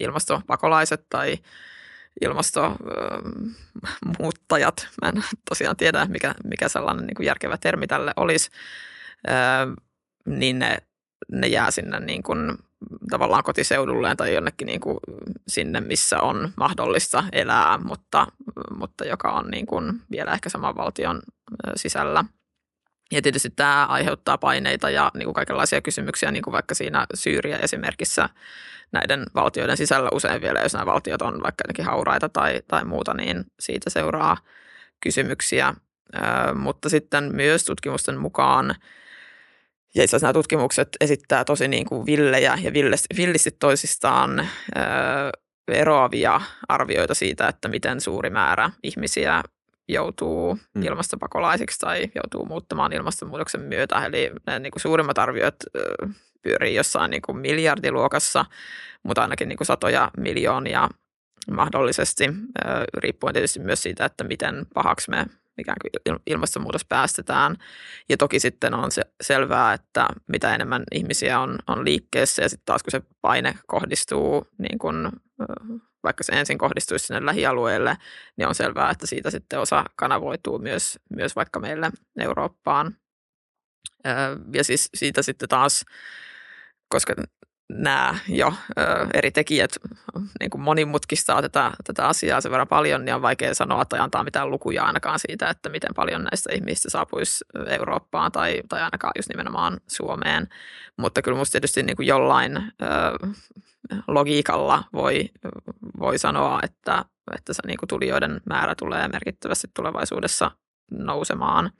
[0.00, 1.38] ilmastopakolaiset tai
[2.20, 8.50] ilmastonmuuttajat, mä en tosiaan tiedä, mikä, mikä sellainen niin kuin järkevä termi tälle olisi,
[10.26, 10.78] niin ne,
[11.32, 12.58] ne jää sinne niin kuin
[13.10, 14.98] tavallaan kotiseudulleen tai jonnekin niin kuin
[15.48, 18.26] sinne, missä on mahdollista elää, mutta,
[18.78, 21.22] mutta joka on niin kuin vielä ehkä saman valtion
[21.76, 22.24] sisällä.
[23.12, 27.56] Ja tietysti tämä aiheuttaa paineita ja niin kuin kaikenlaisia kysymyksiä, niin kuin vaikka siinä Syyriä
[27.56, 28.28] esimerkissä
[28.92, 33.14] näiden valtioiden sisällä usein vielä, jos nämä valtiot on vaikka jotenkin hauraita tai, tai muuta,
[33.14, 34.36] niin siitä seuraa
[35.00, 35.74] kysymyksiä.
[36.14, 38.74] Ö, mutta sitten myös tutkimusten mukaan,
[39.96, 42.72] ja itse asiassa nämä tutkimukset esittää tosi niin kuin villejä ja
[43.16, 44.46] villisti toisistaan ö,
[45.68, 49.42] eroavia arvioita siitä, että miten suuri määrä ihmisiä
[49.88, 50.82] joutuu mm.
[50.82, 54.06] ilmastopakolaisiksi tai joutuu muuttamaan ilmastonmuutoksen myötä.
[54.06, 55.56] Eli ne niin kuin suurimmat arviot
[56.42, 58.44] pyörii jossain niin kuin miljardiluokassa,
[59.02, 60.88] mutta ainakin niin kuin satoja miljoonia
[61.50, 62.24] mahdollisesti,
[62.94, 65.26] riippuen tietysti myös siitä, että miten pahaksi me
[65.58, 67.56] ikään kuin ilmastonmuutos päästetään.
[68.08, 72.66] Ja toki sitten on se selvää, että mitä enemmän ihmisiä on, on liikkeessä ja sitten
[72.66, 75.10] taas kun se paine kohdistuu, niin kuin,
[76.02, 77.96] vaikka se ensin kohdistuisi sinne lähialueelle,
[78.36, 81.90] niin on selvää, että siitä sitten osa kanavoituu myös, myös vaikka meille
[82.20, 82.96] Eurooppaan.
[84.54, 85.84] Ja siis siitä sitten taas
[86.88, 87.14] koska
[87.68, 88.52] nämä jo
[89.14, 89.70] eri tekijät
[90.40, 94.24] niin kuin monimutkistaa tätä, tätä asiaa sen verran paljon, niin on vaikea sanoa tai antaa
[94.24, 99.28] mitään lukuja ainakaan siitä, että miten paljon näistä ihmisistä saapuisi Eurooppaan tai, tai ainakaan just
[99.28, 100.48] nimenomaan Suomeen.
[100.96, 102.62] Mutta kyllä minusta tietysti niin kuin jollain ö,
[104.08, 105.30] logiikalla voi,
[105.98, 107.04] voi sanoa, että,
[107.36, 110.50] että se niin kuin tulijoiden määrä tulee merkittävästi tulevaisuudessa
[110.90, 111.70] nousemaan.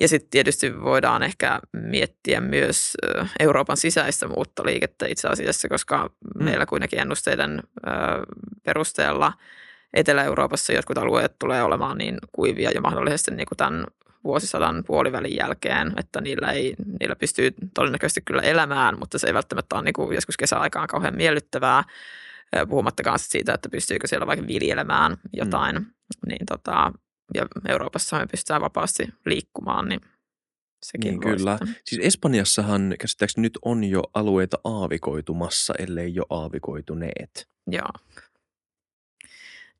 [0.00, 2.96] Ja sitten tietysti voidaan ehkä miettiä myös
[3.40, 6.44] Euroopan sisäistä muuttoliikettä itse asiassa, koska mm.
[6.44, 7.62] meillä kuitenkin ennusteiden
[8.62, 9.32] perusteella
[9.94, 13.86] Etelä-Euroopassa jotkut alueet tulee olemaan niin kuivia ja mahdollisesti niin kuin tämän
[14.24, 19.74] vuosisadan puolivälin jälkeen, että niillä, ei, niillä pystyy todennäköisesti kyllä elämään, mutta se ei välttämättä
[19.74, 21.84] ole niin kuin joskus kesäaikaan kauhean miellyttävää,
[22.68, 25.86] puhumattakaan siitä, että pystyykö siellä vaikka viljelemään jotain, mm.
[26.28, 26.92] niin tota,
[27.34, 30.00] ja Euroopassa me pystytään vapaasti liikkumaan, niin
[30.82, 31.58] sekin niin, kyllä.
[31.58, 31.76] Sitten.
[31.84, 37.48] Siis Espanjassahan käsittääkseni nyt on jo alueita aavikoitumassa, ellei jo aavikoituneet.
[37.66, 37.90] Joo.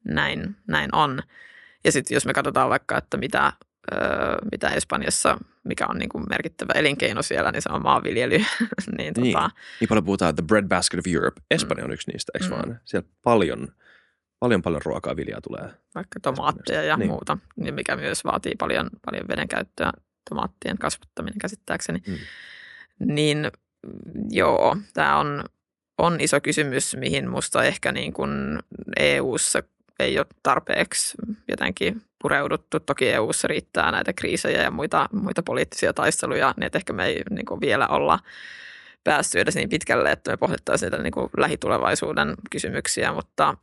[0.04, 1.22] Näin, näin on.
[1.84, 3.52] Ja sitten jos me katsotaan vaikka, että mitä,
[3.92, 4.00] öö,
[4.52, 8.38] mitä Espanjassa, mikä on niin kuin merkittävä elinkeino siellä, niin se on maanviljely.
[8.38, 8.46] niin,
[8.98, 9.50] niin, tota...
[9.80, 11.40] niin paljon puhutaan, että the bread basket of Europe.
[11.50, 11.88] Espanja mm.
[11.88, 12.50] on yksi niistä, eikö mm.
[12.50, 12.80] vaan?
[12.84, 13.68] Siellä paljon–
[14.40, 15.70] paljon paljon ruokaa, viljaa tulee.
[15.94, 17.10] Vaikka tomaatteja ja niin.
[17.10, 19.92] muuta, niin mikä myös vaatii paljon, paljon veden käyttöä,
[20.28, 22.02] tomaattien kasvattaminen käsittääkseni.
[22.06, 22.16] Mm.
[23.14, 23.50] Niin
[24.30, 25.44] joo, tämä on,
[25.98, 28.58] on iso kysymys, mihin musta ehkä niin kuin
[28.96, 29.62] EU-ssa
[29.98, 31.16] ei ole tarpeeksi
[31.48, 32.80] jotenkin pureuduttu.
[32.80, 37.22] Toki EU-ssa riittää näitä kriisejä ja muita, muita poliittisia taisteluja, niin että ehkä me ei
[37.30, 38.18] niin kuin vielä olla
[39.04, 43.56] päästy edes niin pitkälle, että me pohdittaisiin niitä niin kuin lähitulevaisuuden kysymyksiä, mutta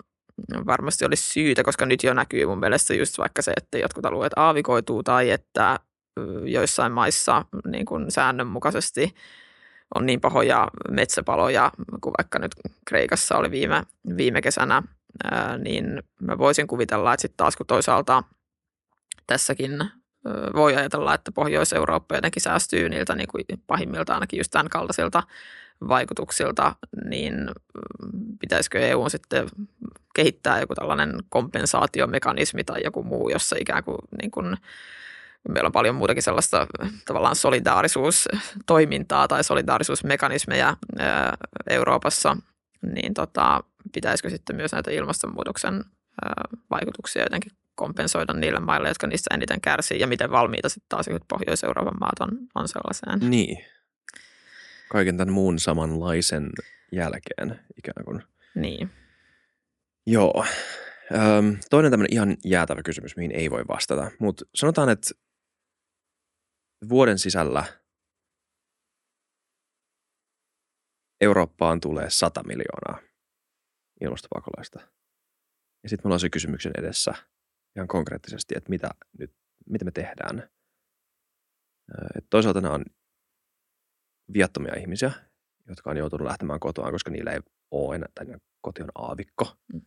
[0.66, 4.34] varmasti olisi syytä, koska nyt jo näkyy mun mielestä just vaikka se, että jotkut alueet
[4.36, 5.80] aavikoituu tai että
[6.46, 9.16] joissain maissa niin kuin säännönmukaisesti
[9.96, 12.52] on niin pahoja metsäpaloja kuin vaikka nyt
[12.88, 13.84] Kreikassa oli viime,
[14.18, 14.84] viime kesänä,
[15.64, 18.24] niin mä voisin kuvitella, että sitten taas kun toisaalta
[19.28, 19.72] tässäkin
[20.56, 25.24] voi ajatella, että Pohjois-Eurooppa jotenkin säästyy niiltä niin kuin pahimmilta ainakin just tämän kaltaisilta
[25.88, 27.34] vaikutuksilta, niin
[28.40, 29.48] pitäisikö EU sitten
[30.16, 34.58] kehittää joku tällainen kompensaatiomekanismi tai joku muu, jossa ikään kuin, niin kuin
[35.50, 36.68] meillä on paljon muutakin sellaista
[37.06, 40.78] tavallaan solidaarisuustoimintaa tai solidaarisuusmekanismeja
[41.70, 42.38] Euroopassa,
[42.82, 45.84] niin tota, pitäisikö sitten myös näitä ilmastonmuutoksen
[46.72, 52.00] vaikutuksia jotenkin kompensoida niille maille, jotka niistä eniten kärsii ja miten valmiita sitten taas Pohjois-Euroopan
[52.00, 53.30] maat on, on sellaiseen.
[53.30, 53.66] Niin.
[54.94, 56.50] Kaiken tämän muun samanlaisen
[56.92, 58.24] jälkeen ikään kuin.
[58.56, 58.90] Niin.
[60.06, 60.46] Joo.
[61.12, 64.12] Öm, toinen tämmöinen ihan jäätävä kysymys, mihin ei voi vastata.
[64.20, 65.10] Mutta sanotaan, että
[66.90, 67.64] vuoden sisällä
[71.22, 73.00] Eurooppaan tulee 100 miljoonaa
[74.02, 74.80] ilmastopakolaista.
[75.84, 77.14] Ja sitten me ollaan se kysymyksen edessä
[77.76, 79.32] ihan konkreettisesti, että mitä, nyt,
[79.70, 80.50] mitä me tehdään.
[82.16, 82.86] Et toisaalta nämä on
[84.34, 85.12] viattomia ihmisiä,
[85.68, 87.40] jotka on joutunut lähtemään kotoaan, koska niillä ei
[87.72, 88.26] ole enää, tai
[88.62, 89.56] koti on aavikko.
[89.74, 89.82] Mm.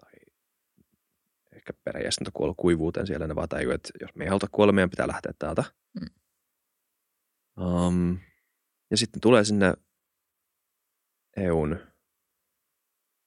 [0.00, 0.12] Tai
[1.52, 4.90] ehkä perheenjäsentä kuollut kuivuuteen siellä, ne vaan tajuu, että jos me ei haluta kuolla, meidän
[4.90, 5.64] pitää lähteä täältä.
[6.00, 6.06] Mm.
[7.64, 8.18] Um,
[8.90, 9.74] ja sitten tulee sinne
[11.36, 11.78] EUn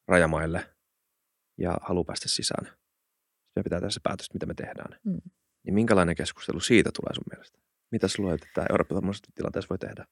[0.08, 0.76] rajamaille
[1.58, 2.65] ja haluaa päästä sisään.
[3.46, 5.00] Sitten pitää se päätös, mitä me tehdään.
[5.04, 5.22] Mm.
[5.63, 7.60] Niin minkälainen keskustelu siitä tulee sun mielestä?
[7.93, 10.06] Mitä luulet, että tämä Euroopan tilanteessa voi tehdä?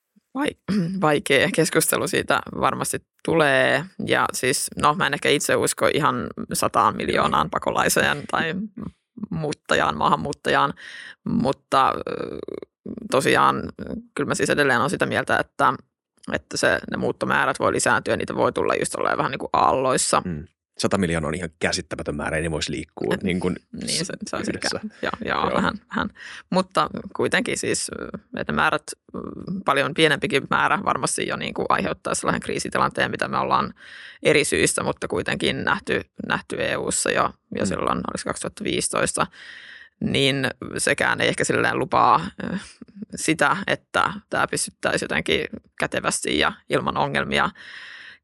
[1.02, 3.86] vaikea keskustelu siitä varmasti tulee.
[4.08, 8.54] Ja siis, no mä en ehkä itse usko ihan sataan miljoonaan pakolaiseen tai
[9.30, 10.74] muuttajaan, maahanmuuttajaan,
[11.24, 11.94] mutta
[13.12, 13.64] tosiaan
[14.16, 15.74] kyllä mä siis edelleen on sitä mieltä, että,
[16.34, 20.22] että se, ne muuttomäärät voi lisääntyä, niitä voi tulla just vähän niin kuin aalloissa.
[20.26, 20.46] Mm.
[20.82, 24.36] 100 miljoonaa on ihan käsittämätön määrä, ei ne voisi liikkua niin kuin Niin, se, se
[24.36, 25.56] on sekä, joo, joo, joo.
[25.56, 26.10] Vähän, vähän.
[26.50, 27.92] Mutta kuitenkin siis,
[28.38, 28.84] että määrät,
[29.66, 33.74] paljon pienempikin määrä varmasti jo niin kuin aiheuttaa sellainen kriisitilanteen, mitä me ollaan
[34.24, 37.68] eri syistä, mutta kuitenkin nähty, nähty EU-ssa jo, jo mm.
[37.68, 39.28] silloin, olisi 2015,
[40.00, 40.48] niin
[40.78, 42.22] sekään ei ehkä silleen lupaa
[43.16, 45.46] sitä, että tämä pystyttäisiin jotenkin
[45.80, 47.50] kätevästi ja ilman ongelmia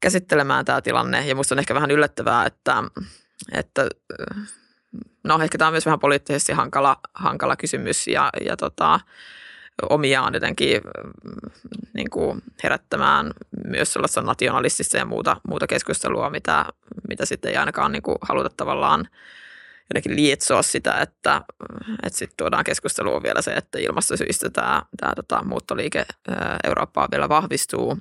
[0.00, 1.26] käsittelemään tämä tilanne.
[1.26, 2.84] Ja minusta on ehkä vähän yllättävää, että,
[3.52, 3.88] että
[5.24, 9.00] no ehkä tämä on myös vähän poliittisesti hankala, hankala kysymys ja, ja tota,
[9.90, 10.80] omiaan jotenkin
[11.94, 13.30] niin kuin herättämään
[13.66, 16.64] myös sellaista nationalistista ja muuta, muuta keskustelua, mitä,
[17.08, 19.08] mitä sitten ei ainakaan niin kuin haluta tavallaan
[19.90, 21.42] jotenkin lietsoa sitä, että,
[22.02, 26.06] että sitten tuodaan keskusteluun vielä se, että ilmastosyistä tämä, tämä tota, muuttoliike
[26.64, 27.98] Eurooppaan vielä vahvistuu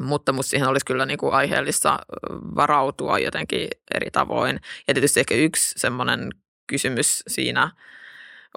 [0.00, 1.98] mutta musta siihen olisi kyllä niin kuin aiheellista
[2.56, 4.60] varautua jotenkin eri tavoin.
[4.88, 6.30] Ja tietysti ehkä yksi semmoinen
[6.66, 7.70] kysymys siinä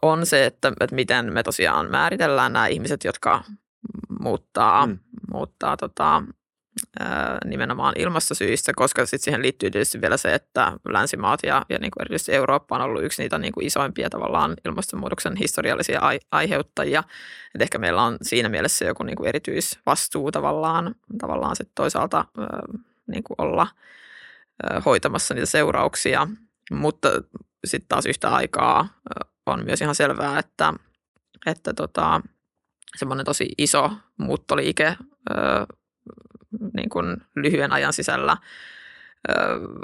[0.02, 3.44] on se, että, että miten me tosiaan määritellään nämä ihmiset, jotka
[4.20, 5.00] muuttaa, mm.
[5.32, 6.24] muuttaa tota,
[7.46, 12.02] nimenomaan ilmastosyistä, koska sitten siihen liittyy tietysti vielä se, että länsimaat ja, ja niin kuin
[12.02, 17.04] erityisesti Eurooppa on ollut yksi niitä niin kuin isoimpia tavallaan ilmastonmuutoksen historiallisia ai- aiheuttajia.
[17.56, 22.26] Et ehkä meillä on siinä mielessä joku niin kuin erityisvastuu tavallaan, tavallaan sit toisaalta
[23.08, 23.68] niin kuin olla
[24.86, 26.28] hoitamassa niitä seurauksia,
[26.72, 27.10] mutta
[27.66, 28.88] sitten taas yhtä aikaa
[29.46, 30.74] on myös ihan selvää, että,
[31.46, 32.22] että tota,
[32.98, 34.98] semmoinen tosi iso muuttoliike
[36.78, 38.38] niin kuin lyhyen ajan sisällä
[39.30, 39.34] ö,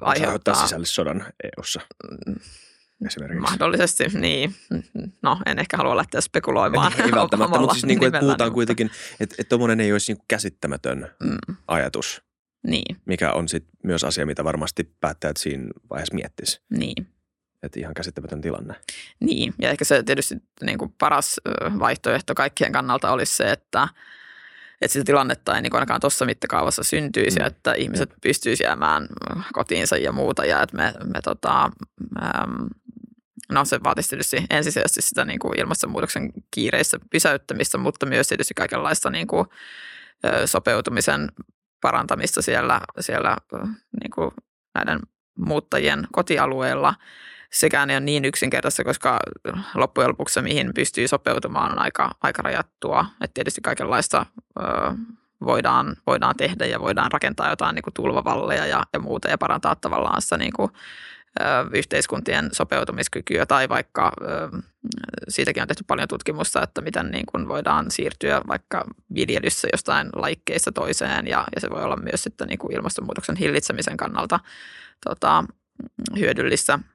[0.01, 0.55] aiheuttaa...
[0.55, 1.81] sisällissodan EU-ssa
[2.27, 2.35] mm,
[3.05, 3.41] esimerkiksi.
[3.41, 4.55] Mahdollisesti, niin.
[5.21, 6.93] No, en ehkä halua lähteä spekuloimaan.
[7.05, 10.11] Ei välttämättä, mutta siis niin kuin, että puhutaan niin, kuitenkin, että, että tuommoinen ei olisi
[10.11, 11.55] niin kuin käsittämätön mm.
[11.67, 12.21] ajatus.
[12.67, 13.01] Niin.
[13.05, 16.61] Mikä on sit myös asia, mitä varmasti päättäjät siinä vaiheessa miettis.
[16.69, 17.07] Niin.
[17.63, 18.75] Että ihan käsittämätön tilanne.
[19.19, 21.41] Niin, ja ehkä se tietysti niin kuin paras
[21.79, 23.87] vaihtoehto kaikkien kannalta olisi se, että–
[24.81, 27.45] että sitä tilannetta ei niin ainakaan tuossa mittakaavassa syntyisi, mm.
[27.45, 28.15] että ihmiset mm.
[28.21, 29.07] pystyisivät jäämään
[29.53, 32.67] kotiinsa ja muuta ja että me, me tota, äm,
[33.51, 39.09] no se vaatisi tietysti ensisijaisesti sitä niin kuin ilmastonmuutoksen kiireistä pysäyttämistä, mutta myös tietysti kaikenlaista
[39.09, 39.47] niin kuin,
[40.45, 41.29] sopeutumisen
[41.81, 43.37] parantamista siellä, siellä
[44.01, 44.31] niin kuin
[44.75, 44.99] näiden
[45.37, 46.93] muuttajien kotialueella–
[47.53, 49.19] sekään ei ole niin yksinkertaista, koska
[49.75, 53.05] loppujen lopuksi mihin pystyy sopeutumaan, on aika, aika rajattua.
[53.21, 54.25] Että tietysti kaikenlaista
[54.59, 54.63] ö,
[55.45, 59.75] voidaan, voidaan tehdä ja voidaan rakentaa jotain niin kuin tulvavalleja ja, ja muuta ja parantaa
[59.75, 60.71] tavallaan sitä niin kuin,
[61.39, 61.43] ö,
[61.73, 64.61] yhteiskuntien sopeutumiskykyä tai vaikka ö,
[65.29, 68.85] siitäkin on tehty paljon tutkimusta, että miten niin kuin voidaan siirtyä vaikka
[69.15, 73.97] viljelyssä jostain laikkeista toiseen ja, ja se voi olla myös sitten niin kuin ilmastonmuutoksen hillitsemisen
[73.97, 74.39] kannalta
[75.05, 75.43] tota,
[76.17, 76.79] hyödyllistä–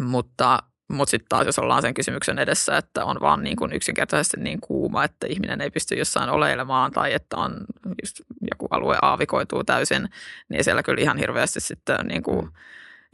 [0.00, 4.36] mutta, mutta sitten taas jos ollaan sen kysymyksen edessä, että on vaan niin kuin yksinkertaisesti
[4.40, 7.56] niin kuuma, että ihminen ei pysty jossain oleilemaan tai että on
[8.02, 8.20] just
[8.50, 10.08] joku alue aavikoituu täysin,
[10.48, 12.50] niin siellä kyllä ihan hirveästi sitten niin kuin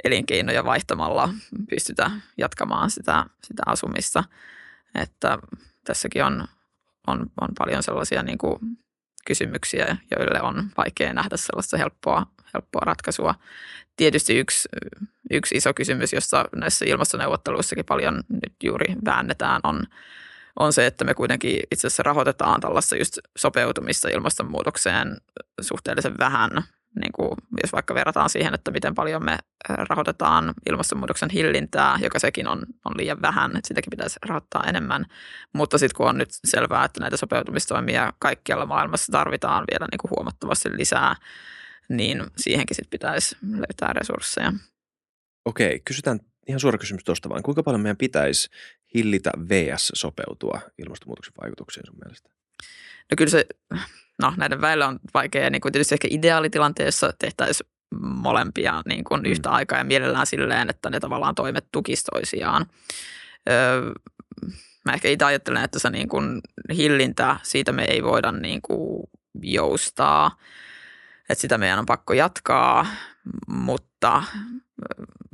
[0.04, 1.28] elinkeinoja vaihtamalla
[1.70, 4.24] pystytään jatkamaan sitä, sitä asumista.
[4.94, 5.38] Että
[5.84, 6.48] tässäkin on,
[7.06, 8.58] on, on paljon sellaisia niin kuin
[9.26, 13.34] kysymyksiä, joille on vaikea nähdä sellaista helppoa, helppoa ratkaisua.
[13.96, 14.68] Tietysti yksi,
[15.30, 19.82] yksi iso kysymys, jossa näissä ilmastoneuvotteluissakin paljon nyt juuri väännetään, on,
[20.58, 25.16] on se, että me kuitenkin itse asiassa rahoitetaan tällaista just sopeutumista ilmastonmuutokseen
[25.60, 26.50] suhteellisen vähän–
[27.00, 27.30] niin kuin,
[27.62, 29.38] jos vaikka verrataan siihen, että miten paljon me
[29.68, 35.06] rahoitetaan ilmastonmuutoksen hillintää, joka sekin on, on liian vähän, että sitäkin pitäisi rahoittaa enemmän.
[35.52, 40.10] Mutta sitten kun on nyt selvää, että näitä sopeutumistoimia kaikkialla maailmassa tarvitaan vielä niin kuin
[40.10, 41.16] huomattavasti lisää,
[41.88, 44.52] niin siihenkin sitten pitäisi löytää resursseja.
[45.44, 47.42] Okei, kysytään ihan suora kysymys tuosta vaan.
[47.42, 48.48] Kuinka paljon meidän pitäisi
[48.94, 52.30] hillitä VS sopeutua ilmastonmuutoksen vaikutuksiin sun mielestä?
[53.10, 53.46] No kyllä se
[54.22, 57.70] no näiden väillä on vaikea, niin kuin tietysti ehkä ideaalitilanteessa tehtäisiin
[58.00, 59.26] molempia niin kuin mm.
[59.26, 62.66] yhtä aikaa ja mielellään silleen, että ne tavallaan toimet tukisivat toisiaan.
[63.48, 63.92] Öö,
[64.84, 66.40] mä ehkä itse ajattelen, että se niin kuin
[66.76, 69.10] hillintä, siitä me ei voida niin kuin
[69.42, 70.38] joustaa,
[71.28, 72.86] että sitä meidän on pakko jatkaa,
[73.46, 74.22] mutta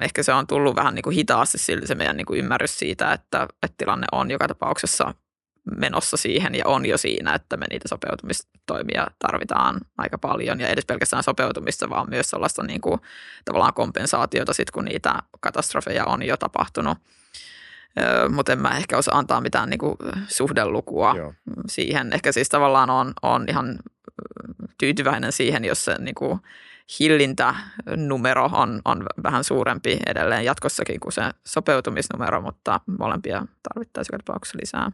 [0.02, 3.42] ehkä se on tullut vähän niin kuin hitaasti se meidän niin kuin ymmärrys siitä, että,
[3.62, 5.14] että tilanne on joka tapauksessa
[5.76, 10.86] menossa siihen ja on jo siinä, että me niitä sopeutumistoimia tarvitaan aika paljon ja edes
[10.86, 13.00] pelkästään sopeutumista, vaan myös sellaista niin kuin,
[13.44, 16.98] tavallaan kompensaatiota sit, kun niitä katastrofeja on jo tapahtunut.
[18.00, 19.96] Öö, mutta en mä ehkä osaa antaa mitään niin kuin,
[20.28, 21.34] suhdelukua Joo.
[21.66, 22.12] siihen.
[22.12, 23.78] Ehkä siis tavallaan on, on ihan
[24.78, 26.40] tyytyväinen siihen, jos se niin kuin,
[27.00, 34.92] hillintänumero on, on vähän suurempi edelleen jatkossakin kuin se sopeutumisnumero, mutta molempia tarvittaisiin tapauksessa lisää.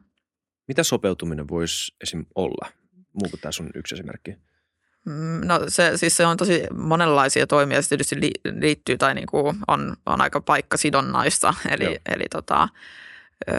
[0.69, 2.27] Mitä sopeutuminen voisi esim.
[2.35, 2.69] olla?
[3.13, 4.37] Muu kuin tämä sun yksi esimerkki?
[5.07, 7.83] Mm, no se, siis se on tosi monenlaisia toimia.
[7.83, 8.17] Se tietysti
[8.61, 12.69] liittyy tai niin kuin on, on aika paikkasidonnaista, eli, eli tota,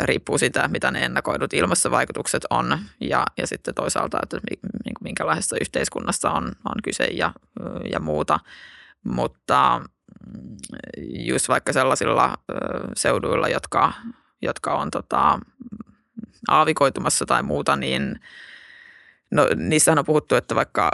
[0.03, 4.37] riippuu siitä, mitä ne ennakoidut ilmastovaikutukset on ja, ja sitten toisaalta, että
[5.01, 7.33] minkälaisesta yhteiskunnasta on, on kyse ja,
[7.91, 8.39] ja muuta.
[9.03, 9.81] Mutta
[10.37, 10.57] mm,
[10.97, 12.37] just vaikka sellaisilla
[12.95, 13.93] seuduilla, jotka,
[14.41, 15.39] jotka on tota,
[16.47, 18.19] aavikoitumassa tai muuta, niin
[19.31, 20.91] no, niissähän on puhuttu, että vaikka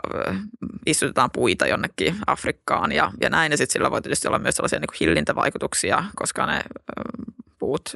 [0.86, 4.80] istutetaan puita jonnekin Afrikkaan ja, ja näin, ja sitten sillä voi tietysti olla myös sellaisia
[4.80, 6.62] niin hillintävaikutuksia, koska ne
[7.66, 7.96] puut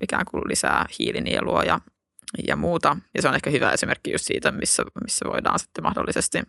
[0.00, 1.80] ikään kuin lisää hiilinielua ja,
[2.48, 2.96] ja muuta.
[3.14, 6.42] Ja se on ehkä hyvä esimerkki just siitä, missä, missä voidaan sitten mahdollisesti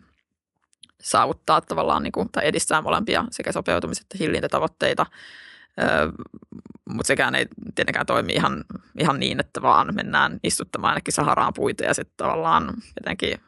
[1.02, 5.06] saavuttaa tavallaan niin kuin, tai edistää molempia sekä sopeutumis- että hillintätavoitteita.
[6.90, 7.46] Mutta sekään ei
[7.76, 8.64] tietenkään toimi ihan,
[9.00, 13.40] ihan niin, että vaan mennään istuttamaan ainakin Saharaan puita ja sitten tavallaan jotenkin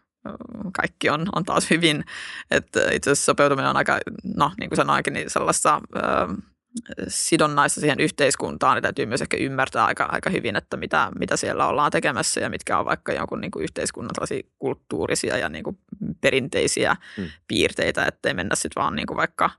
[0.74, 2.04] kaikki on, on taas hyvin.
[2.52, 4.00] Että itse asiassa sopeutuminen on aika,
[4.36, 5.82] no niin kuin sanoinkin, niin sellaista
[7.08, 11.68] sidonnaista siihen yhteiskuntaan, niin täytyy myös ehkä ymmärtää aika, aika hyvin, että mitä, mitä siellä
[11.68, 15.78] ollaan tekemässä ja mitkä on vaikka jonkun niin kuin yhteiskunnan kulttuurisia ja niin kuin
[16.22, 17.30] perinteisiä hmm.
[17.48, 19.50] piirteitä, ettei mennä sitten vaan niin kuin vaikka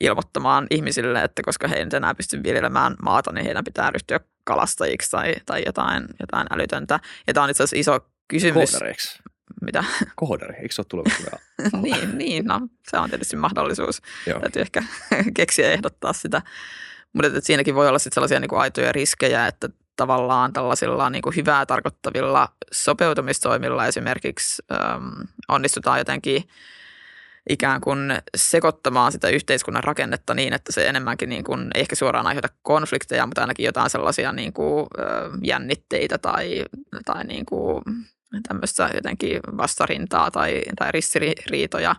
[0.00, 4.20] ilmoittamaan ihmisille, että koska he ei nyt enää pysty viljelemään maata, niin heidän pitää ryhtyä
[4.44, 7.00] kalastajiksi tai, tai jotain, jotain älytöntä.
[7.26, 8.70] Ja tämä on itse asiassa iso kysymys.
[8.70, 9.18] Koodareiksi.
[9.60, 9.84] Mitä?
[10.16, 11.38] Koodari, eikö se ole tulevaisuudessa?
[11.82, 14.02] niin, niin, no se on tietysti mahdollisuus.
[14.26, 14.40] Joo.
[14.40, 14.82] Täytyy ehkä
[15.36, 16.42] keksiä ehdottaa sitä.
[17.12, 21.22] Mutta että siinäkin voi olla sitten sellaisia niin kuin aitoja riskejä, että tavallaan tällaisilla niin
[21.22, 26.48] kuin hyvää tarkoittavilla sopeutumistoimilla esimerkiksi äm, onnistutaan jotenkin
[27.48, 32.26] ikään kuin sekoittamaan sitä yhteiskunnan rakennetta niin, että se enemmänkin niin kuin, ei ehkä suoraan
[32.26, 34.86] aiheuta konflikteja, mutta ainakin jotain sellaisia niin kuin,
[35.42, 36.64] jännitteitä tai,
[37.04, 37.82] tai niin kuin,
[38.42, 41.96] tämmöistä jotenkin vastarintaa tai, tai ristiriitoja.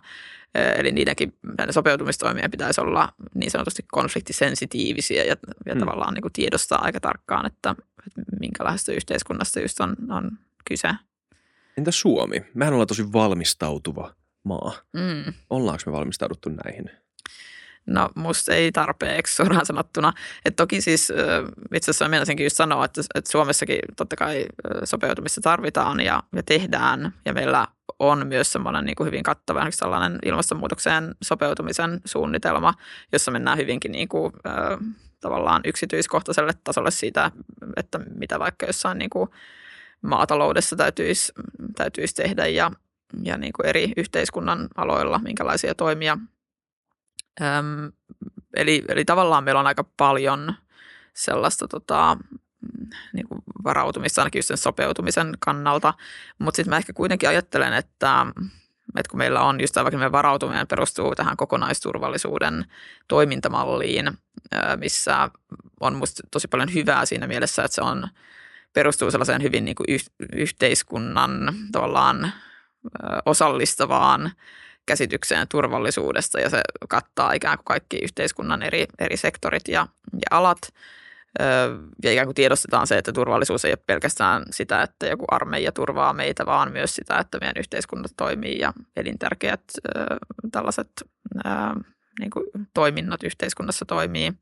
[0.76, 1.34] Eli niidenkin
[1.70, 5.80] sopeutumistoimien pitäisi olla niin sanotusti konfliktisensitiivisiä ja, ja hmm.
[5.80, 7.74] tavallaan niin kuin tiedostaa aika tarkkaan, että,
[8.06, 10.30] että minkälaisesta yhteiskunnasta just on, on
[10.64, 10.88] kyse.
[11.78, 12.44] Entä Suomi?
[12.54, 14.14] Mehän ollaan tosi valmistautuva
[14.44, 14.72] maa.
[14.92, 15.32] Mm.
[15.50, 16.90] Ollaanko me valmistauduttu näihin?
[17.86, 20.12] No musta ei tarpeeksi suoraan sanottuna.
[20.44, 21.12] Et toki siis
[21.74, 24.46] itse asiassa meinasinkin just sanoa, että, että Suomessakin totta kai
[24.84, 27.14] sopeutumista tarvitaan ja, ja tehdään.
[27.24, 27.66] Ja meillä
[27.98, 32.74] on myös semmoinen niin kuin hyvin kattava sellainen ilmastonmuutokseen sopeutumisen suunnitelma,
[33.12, 34.32] jossa mennään hyvinkin niin kuin,
[35.20, 37.30] tavallaan yksityiskohtaiselle tasolle siitä,
[37.76, 39.30] että mitä vaikka jossain niin kuin
[40.02, 41.32] maataloudessa täytyisi,
[41.76, 42.70] täytyisi tehdä ja,
[43.22, 46.18] ja niin kuin eri yhteiskunnan aloilla, minkälaisia toimia–
[47.40, 47.92] Öm,
[48.56, 50.54] eli, eli tavallaan meillä on aika paljon
[51.14, 52.16] sellaista tota,
[53.12, 55.94] niin kuin varautumista ainakin sen sopeutumisen kannalta,
[56.38, 58.26] mutta sitten mä ehkä kuitenkin ajattelen, että,
[58.96, 62.64] että kun meillä on just vaikka meidän varautuminen perustuu tähän kokonaisturvallisuuden
[63.08, 64.18] toimintamalliin,
[64.76, 65.30] missä
[65.80, 68.08] on musta tosi paljon hyvää siinä mielessä, että se on
[68.72, 70.00] perustuu sellaiseen hyvin niin kuin
[70.32, 72.32] yhteiskunnan tavallaan
[73.26, 74.32] osallistavaan
[74.86, 80.58] käsitykseen turvallisuudesta ja se kattaa ikään kuin kaikki yhteiskunnan eri, eri sektorit ja, ja alat.
[82.02, 86.12] Ja ikään kuin tiedostetaan se, että turvallisuus ei ole pelkästään sitä, että joku armeija turvaa
[86.12, 89.62] meitä, vaan myös sitä, että meidän yhteiskunta toimii ja elintärkeät
[90.52, 90.90] tällaiset
[92.20, 94.32] niin kuin toiminnot yhteiskunnassa toimii.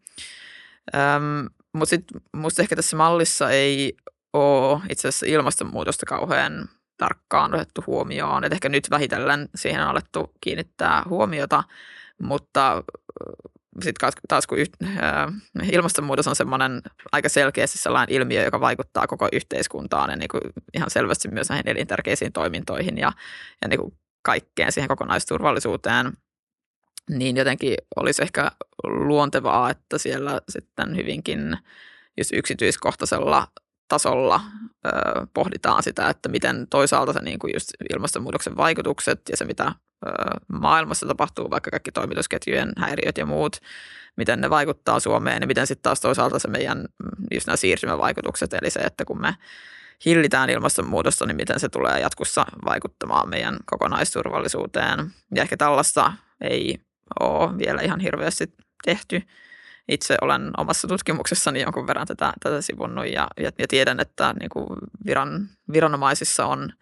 [1.73, 3.97] Mutta sitten minusta ehkä tässä mallissa ei
[4.33, 8.45] ole itse asiassa ilmastonmuutosta kauhean tarkkaan otettu huomioon.
[8.45, 11.65] Et ehkä nyt vähitellen siihen on alettu kiinnittää huomiota,
[12.23, 12.83] mutta äh,
[13.83, 15.33] sitten taas kun äh,
[15.73, 16.83] ilmastonmuutos on semmoinen
[17.13, 20.41] aika selkeästi sellainen ilmiö, joka vaikuttaa koko yhteiskuntaan ja niin kuin
[20.75, 23.13] ihan selvästi myös näihin elintärkeisiin toimintoihin ja,
[23.63, 23.93] ja niin kuin
[24.23, 26.13] kaikkeen siihen kokonaisturvallisuuteen,
[27.11, 28.51] niin jotenkin olisi ehkä
[28.85, 31.59] luontevaa, että siellä sitten hyvinkin
[32.17, 33.49] just yksityiskohtaisella
[33.89, 34.41] tasolla
[35.35, 39.73] pohditaan sitä, että miten toisaalta se niin kuin just ilmastonmuutoksen vaikutukset ja se, mitä
[40.53, 43.57] maailmassa tapahtuu, vaikka kaikki toimitusketjujen häiriöt ja muut,
[44.17, 46.85] miten ne vaikuttaa Suomeen ja miten sitten taas toisaalta se meidän
[47.31, 49.37] just nämä siirtymävaikutukset, eli se, että kun me
[50.07, 55.13] hillitään ilmastonmuutosta, niin miten se tulee jatkossa vaikuttamaan meidän kokonaisturvallisuuteen.
[55.35, 56.81] Ja ehkä tällaista ei
[57.21, 58.55] ole vielä ihan hirveästi
[58.85, 59.23] tehty
[59.89, 64.51] itse olen omassa tutkimuksessani jonkun verran tätä, tätä sivunnut ja, ja, ja tiedän, että niin
[64.51, 64.67] kuin
[65.07, 66.73] viran, viranomaisissa on,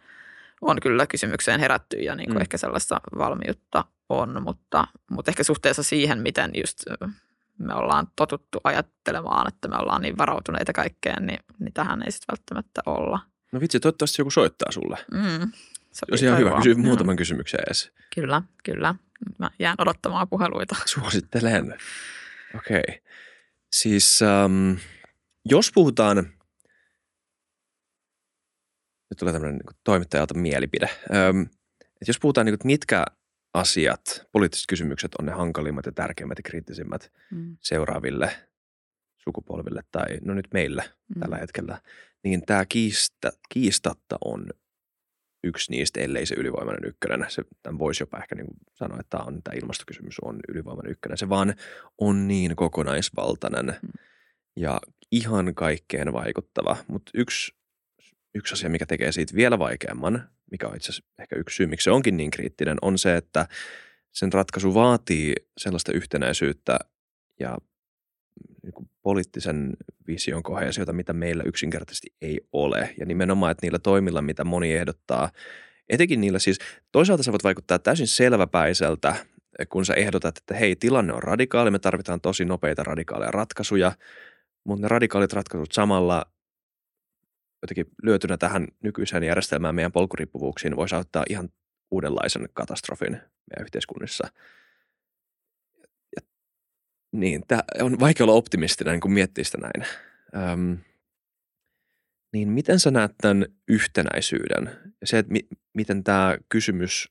[0.61, 2.41] on kyllä kysymykseen herätty ja niin kuin mm.
[2.41, 6.85] ehkä sellaista valmiutta on, mutta, mutta ehkä suhteessa siihen, miten just
[7.59, 12.33] me ollaan totuttu ajattelemaan, että me ollaan niin varautuneita kaikkeen, niin, niin tähän ei sitten
[12.33, 13.21] välttämättä olla.
[13.53, 14.99] No vitsi, toivottavasti joku soittaa sulle.
[15.13, 15.53] Mm,
[16.11, 17.93] Olisi ihan hyvä kysyä muutaman kysymyksen edes.
[18.15, 18.95] Kyllä, kyllä.
[19.39, 20.77] Mä jään odottamaan puheluita.
[20.85, 21.79] Suosittelen.
[22.55, 22.83] Okei.
[22.89, 22.99] Okay.
[23.73, 24.79] Siis um,
[25.45, 26.17] jos puhutaan,
[29.11, 30.89] nyt tulee tämmöinen niin toimittajalta mielipide.
[31.31, 31.43] Um,
[31.81, 33.05] että jos puhutaan, niin kuin, mitkä
[33.55, 37.57] asiat, poliittiset kysymykset on ne hankalimmat ja tärkeimmät ja kriittisimmät mm.
[37.61, 38.33] seuraaville
[39.17, 40.85] sukupolville tai no nyt meille
[41.15, 41.21] mm.
[41.21, 41.81] tällä hetkellä,
[42.25, 44.47] niin tämä kiista, kiistatta on
[45.45, 47.27] yksi niistä, ellei se ylivoimainen ykkönen.
[47.29, 51.19] Se, tämän voisi jopa ehkä niin sanoa, että tämä, on, tämä ilmastokysymys on ylivoimainen ykkönen.
[51.19, 51.55] Se vaan
[51.99, 53.89] on niin kokonaisvaltainen mm.
[54.57, 54.81] ja
[55.11, 56.77] ihan kaikkeen vaikuttava.
[56.89, 57.55] Mutta yksi,
[58.35, 61.85] yksi asia, mikä tekee siitä vielä vaikeamman, mikä on itse asiassa ehkä yksi syy, miksi
[61.85, 63.49] se onkin niin kriittinen, on se, että
[64.13, 66.79] sen ratkaisu vaatii sellaista yhtenäisyyttä
[67.41, 67.59] ja
[68.63, 72.95] niin poliittisen vision kohesiota, mitä meillä yksinkertaisesti ei ole.
[72.99, 75.31] Ja nimenomaan, että niillä toimilla, mitä moni ehdottaa,
[75.89, 76.59] etenkin niillä siis,
[76.93, 79.17] toisaalta se voit vaikuttaa täysin selväpäiseltä,
[79.69, 83.93] kun sä ehdotat, että hei, tilanne on radikaali, me tarvitaan tosi nopeita radikaaleja ratkaisuja,
[84.65, 86.27] mutta ne radikaalit ratkaisut samalla
[87.63, 91.49] jotenkin lyötynä tähän nykyiseen järjestelmään meidän polkuriippuvuuksiin voisi auttaa ihan
[91.91, 94.29] uudenlaisen katastrofin meidän yhteiskunnissa.
[97.13, 99.89] Niin, tämä on vaikea olla optimistinen, kun miettii sitä näin.
[100.53, 100.79] Öm,
[102.33, 104.71] niin miten sä näet tämän yhtenäisyyden
[105.05, 107.09] se, että mi- miten tämä kysymys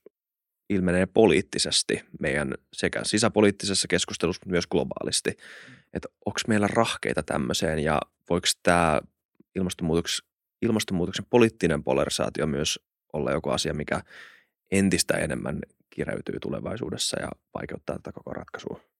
[0.70, 5.30] ilmenee poliittisesti meidän sekä sisäpoliittisessa keskustelussa, mutta myös globaalisti.
[5.92, 8.00] Että onko meillä rahkeita tämmöiseen ja
[8.30, 9.00] voiko tämä
[9.54, 10.28] ilmastonmuutoksen,
[10.62, 12.80] ilmastonmuutoksen poliittinen polarisaatio myös
[13.12, 14.00] olla joku asia, mikä
[14.70, 15.58] entistä enemmän
[15.90, 18.91] kireytyy tulevaisuudessa ja vaikeuttaa tätä koko ratkaisua?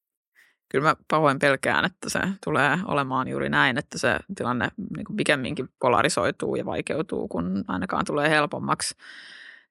[0.72, 5.16] Kyllä mä pahoin pelkään, että se tulee olemaan juuri näin, että se tilanne niin kuin
[5.16, 8.94] pikemminkin polarisoituu ja vaikeutuu, kun ainakaan tulee helpommaksi.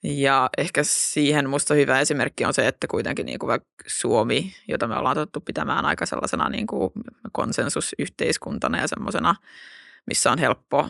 [0.03, 4.95] Ja ehkä siihen musta hyvä esimerkki on se, että kuitenkin niin kuin Suomi, jota me
[4.95, 6.91] ollaan tottu pitämään aika sellaisena niin kuin
[7.31, 9.35] konsensusyhteiskuntana ja semmoisena,
[10.05, 10.89] missä on helppo,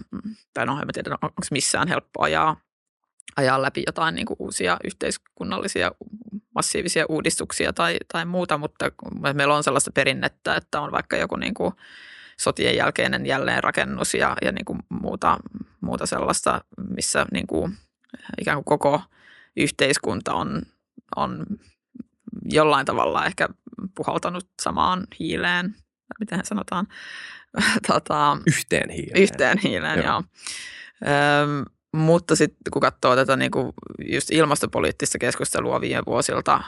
[0.53, 2.57] tai no en tiedä, onko missään helppo ajaa,
[3.35, 5.91] ajaa läpi jotain niin kuin uusia yhteiskunnallisia
[6.55, 8.91] massiivisia uudistuksia tai, tai muuta, mutta
[9.33, 11.73] meillä on sellaista perinnettä, että on vaikka joku niin kuin
[12.37, 15.37] sotien jälkeinen jälleenrakennus ja, ja niin kuin muuta,
[15.81, 16.61] muuta sellaista,
[16.95, 17.77] missä niin kuin
[18.41, 19.01] ikään kuin koko
[19.57, 20.61] yhteiskunta on,
[21.15, 21.45] on
[22.51, 23.49] jollain tavalla ehkä
[23.95, 25.75] puhaltanut samaan hiileen,
[26.19, 26.87] miten sanotaan.
[27.87, 29.21] tota, yhteen hiileen.
[29.21, 30.07] Yhteen hiileen, joo.
[30.07, 30.23] joo.
[31.43, 33.73] Öm, mutta sitten kun katsoo tätä niin kuin
[34.11, 36.63] just ilmastopoliittista keskustelua viime vuosilta,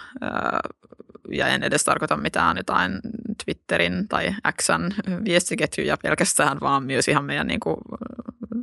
[1.31, 2.99] ja en edes tarkoita mitään jotain
[3.45, 4.89] Twitterin tai Xn
[5.25, 7.77] viestiketjuja pelkästään, vaan myös ihan meidän niin kuin,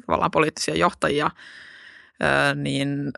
[0.07, 1.31] tavallaan poliittisia johtajia,
[2.55, 3.13] niin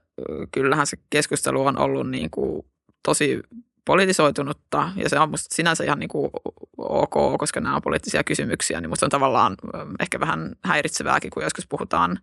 [0.52, 2.66] kyllähän se keskustelu on ollut niin kuin
[3.02, 3.42] tosi
[3.84, 4.90] politisoitunutta.
[4.96, 6.30] Ja se on musta sinänsä ihan niin kuin
[6.78, 9.54] ok, koska nämä on poliittisia kysymyksiä, niin musta on tavallaan
[10.00, 12.18] ehkä vähän häiritsevääkin, kun joskus puhutaan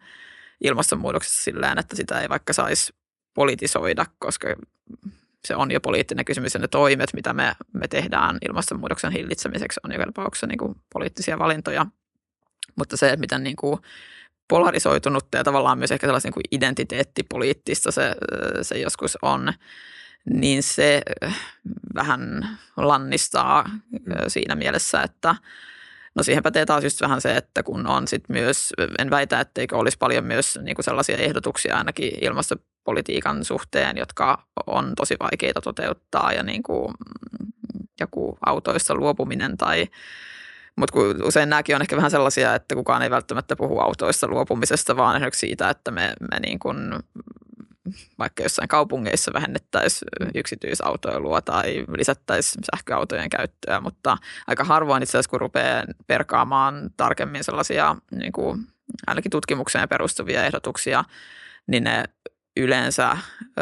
[0.61, 2.93] ilmastonmuutoksesta silleen, että sitä ei vaikka saisi
[3.33, 4.47] politisoida, koska
[5.47, 9.91] se on jo poliittinen kysymys ja ne toimet, mitä me, me tehdään ilmastonmuutoksen hillitsemiseksi, on
[9.91, 11.85] joka tapauksessa niin kuin poliittisia valintoja.
[12.75, 13.79] Mutta se, että miten niin kuin
[14.47, 18.15] polarisoitunutta ja tavallaan myös ehkä sellaista niin kuin identiteettipoliittista se,
[18.61, 19.53] se joskus on,
[20.25, 21.01] niin se
[21.95, 23.69] vähän lannistaa
[24.27, 25.35] siinä mielessä, että
[26.15, 29.77] No siihen pätee taas just vähän se, että kun on sit myös, en väitä, etteikö
[29.77, 36.33] olisi paljon myös niin kuin sellaisia ehdotuksia ainakin ilmastopolitiikan suhteen, jotka on tosi vaikeita toteuttaa
[36.33, 36.93] ja niin kuin
[37.99, 39.87] joku autoista luopuminen tai
[40.79, 44.97] mutta kun usein nämäkin on ehkä vähän sellaisia, että kukaan ei välttämättä puhu autoista luopumisesta,
[44.97, 46.77] vaan esimerkiksi siitä, että me, me niin kuin
[48.19, 54.17] vaikka jossain kaupungeissa vähennettäisiin yksityisautoilua tai lisättäisiin sähköautojen käyttöä, mutta
[54.47, 58.67] aika harvoin itse asiassa kun rupeaa perkaamaan tarkemmin sellaisia niin kuin
[59.07, 61.03] ainakin tutkimukseen perustuvia ehdotuksia,
[61.67, 62.03] niin ne
[62.57, 63.17] yleensä
[63.59, 63.61] ö,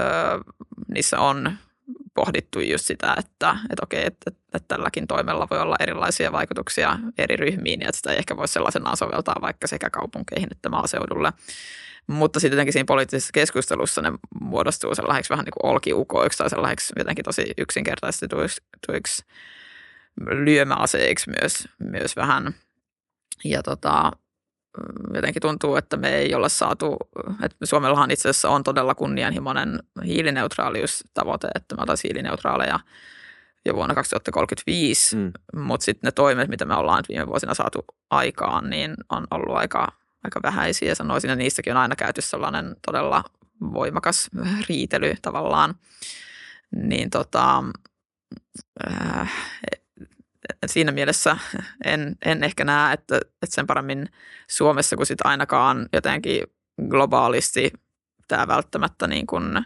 [0.87, 1.57] niissä on
[2.13, 7.35] pohdittu just sitä, että, että okei, että, että tälläkin toimella voi olla erilaisia vaikutuksia eri
[7.35, 11.33] ryhmiin ja että sitä ei ehkä voi sellaisenaan soveltaa vaikka sekä kaupunkeihin että maaseudulle.
[12.07, 16.93] Mutta sitten jotenkin siinä poliittisessa keskustelussa ne muodostuu sellaiseksi vähän niin kuin olkiukoiksi tai sellaiseksi
[16.97, 19.25] jotenkin tosi yksinkertaistetuiksi
[20.21, 22.55] lyömäaseiksi myös, myös vähän.
[23.43, 24.11] Ja tota,
[25.13, 26.97] jotenkin tuntuu, että me ei olla saatu,
[27.43, 32.79] että Suomellahan itse asiassa on todella kunnianhimoinen hiilineutraaliustavoite, että me oltaisiin hiilineutraaleja
[33.65, 35.31] jo vuonna 2035, mm.
[35.55, 39.87] mutta sitten ne toimet, mitä me ollaan viime vuosina saatu aikaan, niin on ollut aika,
[40.23, 40.95] aika vähäisiä.
[40.95, 43.23] Sanoisin, että niistäkin on aina käyty sellainen todella
[43.61, 44.29] voimakas
[44.69, 45.75] riitely tavallaan.
[46.75, 47.63] Niin tota,
[48.91, 49.31] äh,
[50.65, 51.37] siinä mielessä
[51.85, 54.09] en, en ehkä näe, että, että sen paremmin
[54.49, 56.43] Suomessa kuin sitten ainakaan jotenkin
[56.89, 57.73] globaalisti
[58.27, 59.65] tämä välttämättä niin kuin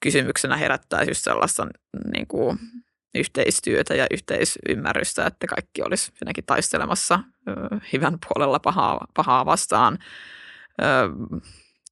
[0.00, 1.66] kysymyksenä herättäisi just sellaista
[2.12, 2.58] niin kuin
[3.16, 7.20] yhteistyötä ja yhteisymmärrystä, että kaikki olisi jotenkin taistelemassa
[7.92, 9.98] hyvän puolella pahaa, pahaa vastaan.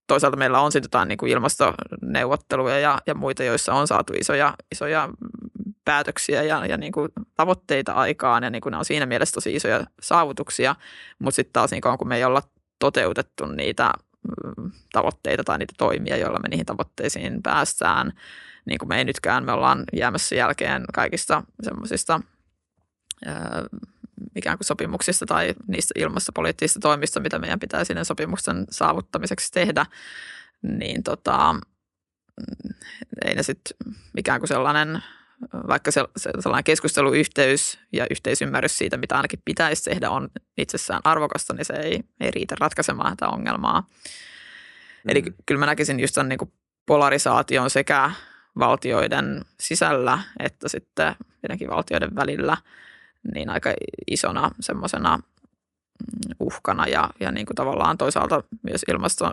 [0.07, 4.55] Toisaalta meillä on sitten jotain niin kuin ilmastoneuvotteluja ja, ja muita, joissa on saatu isoja,
[4.73, 5.09] isoja
[5.85, 9.55] päätöksiä ja, ja niin kuin tavoitteita aikaan ja niin kuin ne on siinä mielessä tosi
[9.55, 10.75] isoja saavutuksia,
[11.19, 12.43] mutta sitten taas niin kuin, kun me ei olla
[12.79, 13.93] toteutettu niitä
[14.93, 18.13] tavoitteita tai niitä toimia, joilla me niihin tavoitteisiin päästään.
[18.67, 22.21] Niin kuin me ei nytkään, me ollaan jäämässä jälkeen kaikista semmoisista
[24.37, 29.87] ikään kuin sopimuksista tai niistä ilmastopoliittisista toimista, mitä meidän pitää sinne sopimuksen saavuttamiseksi tehdä,
[30.63, 32.75] niin tota, mm,
[33.25, 33.77] ei ne sitten
[34.17, 35.03] ikään kuin sellainen,
[35.69, 40.29] vaikka se, se sellainen keskusteluyhteys ja yhteisymmärrys siitä, mitä ainakin pitäisi tehdä, on
[40.59, 43.81] itsessään arvokasta, niin se ei, ei riitä ratkaisemaan tätä ongelmaa.
[43.81, 45.11] Mm.
[45.11, 46.53] Eli kyllä mä näkisin just tämän niin kuin
[46.87, 48.11] polarisaation sekä
[48.59, 52.57] valtioiden sisällä että sitten jotenkin valtioiden välillä–
[53.35, 53.75] niin aika
[54.07, 59.33] isona semmoisena mm, uhkana ja, ja niin kuin tavallaan toisaalta myös ilmasto,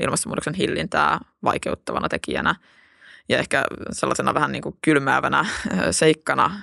[0.00, 2.54] ilmastonmuutoksen hillintää vaikeuttavana tekijänä.
[3.28, 5.46] Ja ehkä sellaisena vähän niin kuin kylmäävänä
[5.90, 6.62] seikkana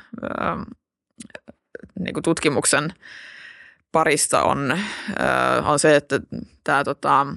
[1.99, 2.93] niin kuin tutkimuksen
[3.91, 4.79] parista on,
[5.63, 6.19] on se, että
[6.63, 7.27] tämä tota,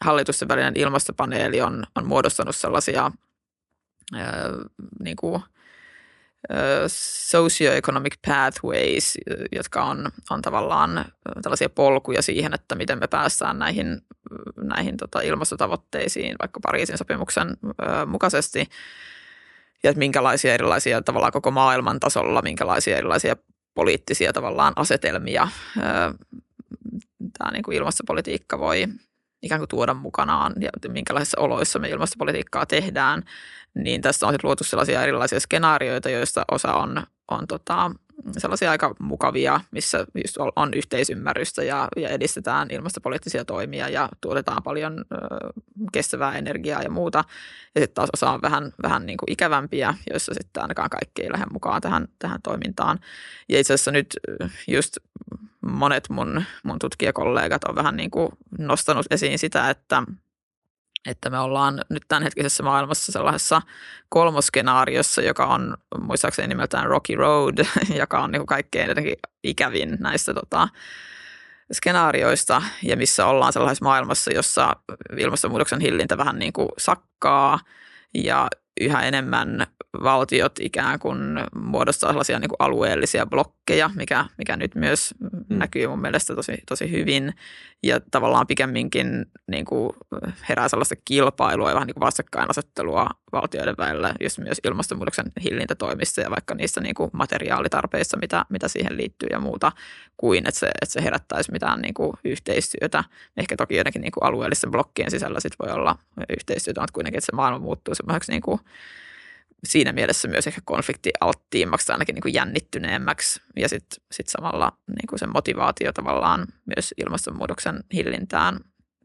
[0.00, 3.10] hallitusten välinen ilmastopaneeli on, on muodostanut sellaisia
[5.00, 5.42] niin kuin
[7.30, 9.18] socioeconomic pathways,
[9.52, 11.04] jotka on, on tavallaan
[11.42, 14.00] tällaisia polkuja siihen, että miten me päästään näihin,
[14.56, 17.56] näihin tota ilmastotavoitteisiin vaikka Pariisin sopimuksen
[18.06, 18.68] mukaisesti.
[19.82, 23.36] Ja että minkälaisia erilaisia tavallaan koko maailman tasolla, minkälaisia erilaisia
[23.74, 25.48] poliittisia tavallaan asetelmia
[27.38, 28.86] tämä niin kuin ilmastopolitiikka voi
[29.44, 33.22] ikään kuin tuoda mukanaan ja minkälaisissa oloissa me ilmastopolitiikkaa tehdään,
[33.74, 37.90] niin tässä on sitten luotu sellaisia erilaisia skenaarioita, joista osa on, on tota,
[38.38, 45.04] sellaisia aika mukavia, missä just on yhteisymmärrystä ja, ja edistetään ilmastopoliittisia toimia ja tuotetaan paljon
[45.92, 47.24] kestävää energiaa ja muuta.
[47.74, 51.32] Ja sitten taas osa on vähän, vähän niin kuin ikävämpiä, joissa sitten ainakaan kaikki ei
[51.32, 52.98] lähde mukaan tähän, tähän toimintaan.
[53.48, 54.16] Ja itse asiassa nyt
[54.68, 54.96] just
[55.60, 60.02] monet mun, mun tutkijakollegat on vähän niin kuin nostanut esiin sitä, että–
[61.06, 63.62] että me ollaan nyt tämänhetkisessä maailmassa sellaisessa
[64.08, 67.58] kolmoskenaariossa, joka on muistaakseni nimeltään Rocky Road,
[68.00, 70.68] joka on niin kaikkein jotenkin ikävin näistä tota,
[71.72, 74.76] skenaarioista ja missä ollaan sellaisessa maailmassa, jossa
[75.18, 77.58] ilmastonmuutoksen hillintä vähän niin kuin sakkaa
[78.14, 78.48] ja
[78.80, 79.66] yhä enemmän
[80.02, 81.18] valtiot ikään kuin
[81.54, 85.58] muodostaa sellaisia niin kuin alueellisia blokkeja, mikä, mikä nyt myös mm.
[85.58, 87.34] näkyy mun mielestä tosi, tosi hyvin.
[87.82, 89.92] Ja tavallaan pikemminkin niin kuin
[90.48, 96.30] herää sellaista kilpailua ja vähän niin kuin vastakkainasettelua valtioiden välillä, just myös ilmastonmuutoksen hillintätoimissa ja
[96.30, 99.72] vaikka niissä niin kuin materiaalitarpeissa, mitä, mitä siihen liittyy ja muuta,
[100.16, 103.04] kuin että se, että se herättäisi mitään niin kuin yhteistyötä.
[103.36, 105.98] Ehkä toki jotenkin niin kuin alueellisten blokkien sisällä sit voi olla
[106.28, 108.60] yhteistyötä, mutta kuitenkin, että se maailma muuttuu semmoiseksi niin kuin
[109.64, 115.06] siinä mielessä myös ehkä konfliktialttiimmaksi tai ainakin niin kuin jännittyneemmäksi ja sitten sit samalla niin
[115.08, 116.46] kuin se motivaatio tavallaan
[116.76, 118.60] myös ilmastonmuutoksen hillintään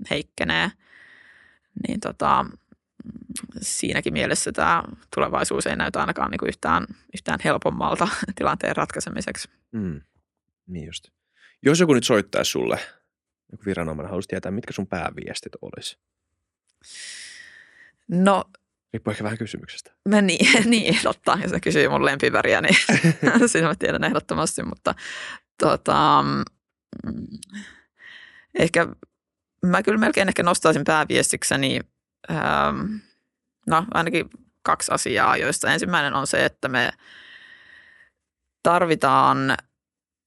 [0.10, 0.72] heikkenee.
[1.88, 2.46] Niin tota,
[3.62, 4.84] siinäkin mielessä tämä
[5.16, 9.50] tulevaisuus ei näytä ainakaan niin kuin yhtään, yhtään helpommalta tilanteen ratkaisemiseksi.
[9.72, 10.02] Mm.
[10.68, 11.08] Niin just.
[11.62, 12.80] Jos joku nyt soittaisi sulle,
[13.52, 15.98] joku viranomainen haluaisi tietää, mitkä sun pääviestit olisi?
[18.08, 18.44] No
[18.94, 19.92] Riippuu ehkä vähän kysymyksestä.
[20.10, 21.38] Mä niin, niin, totta.
[21.44, 22.76] Jos ne kysyy mun lempiväriä, niin
[23.48, 24.64] siinä mä tiedän ehdottomasti.
[24.64, 24.96] Mutta
[25.60, 26.24] tota,
[27.06, 27.26] mm,
[28.60, 28.88] ehkä
[29.66, 31.80] mä kyllä melkein ehkä nostaisin pääviestikseni,
[32.32, 32.96] ähm,
[33.68, 34.30] no ainakin
[34.64, 36.92] kaksi asiaa, joista ensimmäinen on se, että me
[38.64, 39.58] tarvitaan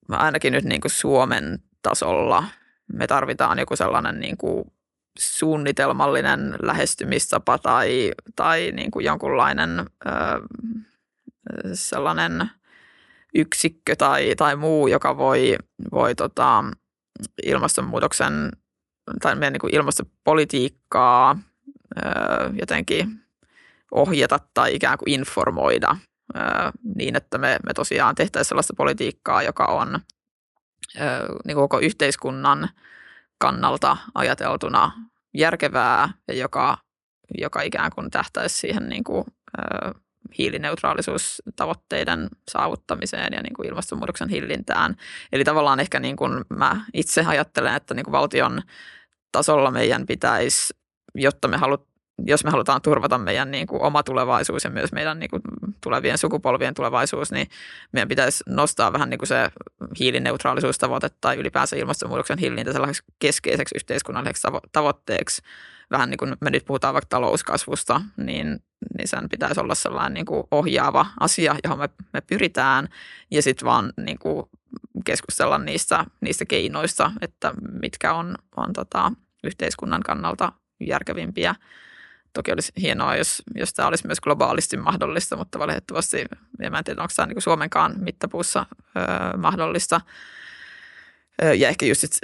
[0.08, 2.44] ainakin nyt niin kuin Suomen tasolla,
[2.92, 4.72] me tarvitaan joku sellainen niin kuin
[5.18, 10.10] suunnitelmallinen lähestymistapa tai, tai niin kuin jonkunlainen ö,
[11.74, 12.50] sellainen
[13.34, 15.56] yksikkö tai, tai muu, joka voi,
[15.92, 16.64] voi tota,
[17.42, 18.50] ilmastonmuutoksen
[19.22, 21.38] tai meidän niin kuin ilmastopolitiikkaa
[21.96, 22.00] ö,
[22.60, 23.20] jotenkin
[23.90, 25.96] ohjata tai ikään kuin informoida
[26.36, 26.38] ö,
[26.94, 31.00] niin, että me, me tosiaan tehtäisiin sellaista politiikkaa, joka on ö,
[31.44, 32.68] niin kuin koko yhteiskunnan–
[33.42, 34.92] kannalta ajateltuna
[35.34, 36.78] järkevää ja joka,
[37.38, 39.24] joka ikään kuin tähtäisi siihen niin kuin,
[39.58, 39.62] ö,
[40.38, 44.96] hiilineutraalisuustavoitteiden saavuttamiseen ja niin kuin ilmastonmuutoksen hillintään.
[45.32, 48.62] Eli tavallaan ehkä niin kuin mä itse ajattelen, että niin kuin valtion
[49.32, 50.74] tasolla meidän pitäisi,
[51.14, 51.88] jotta me halut,
[52.26, 55.42] jos me halutaan turvata meidän niin kuin oma tulevaisuus ja myös meidän niin kuin
[55.80, 57.46] tulevien sukupolvien tulevaisuus, niin
[57.92, 59.50] meidän pitäisi nostaa vähän niin kuin se
[59.98, 65.42] hiilineutraalisuustavoite tai ylipäänsä ilmastonmuutoksen hillintä sellaiseksi keskeiseksi yhteiskunnalliseksi tavoitteeksi.
[65.90, 68.58] Vähän niin kuin me nyt puhutaan vaikka talouskasvusta, niin,
[68.98, 72.88] niin sen pitäisi olla sellainen niin kuin ohjaava asia, johon me, me pyritään
[73.30, 74.46] ja sitten vaan niin kuin
[75.04, 77.52] keskustella niistä, niistä keinoista, että
[77.82, 79.12] mitkä on, on tota,
[79.44, 81.54] yhteiskunnan kannalta järkevimpiä.
[82.32, 86.26] Toki olisi hienoa, jos, jos tämä olisi myös globaalisti mahdollista, mutta valitettavasti,
[86.60, 88.66] en tiedä, onko tämä niin Suomenkaan mittapuussa
[88.96, 90.00] ö, mahdollista.
[91.58, 92.18] Ja ehkä just, sit,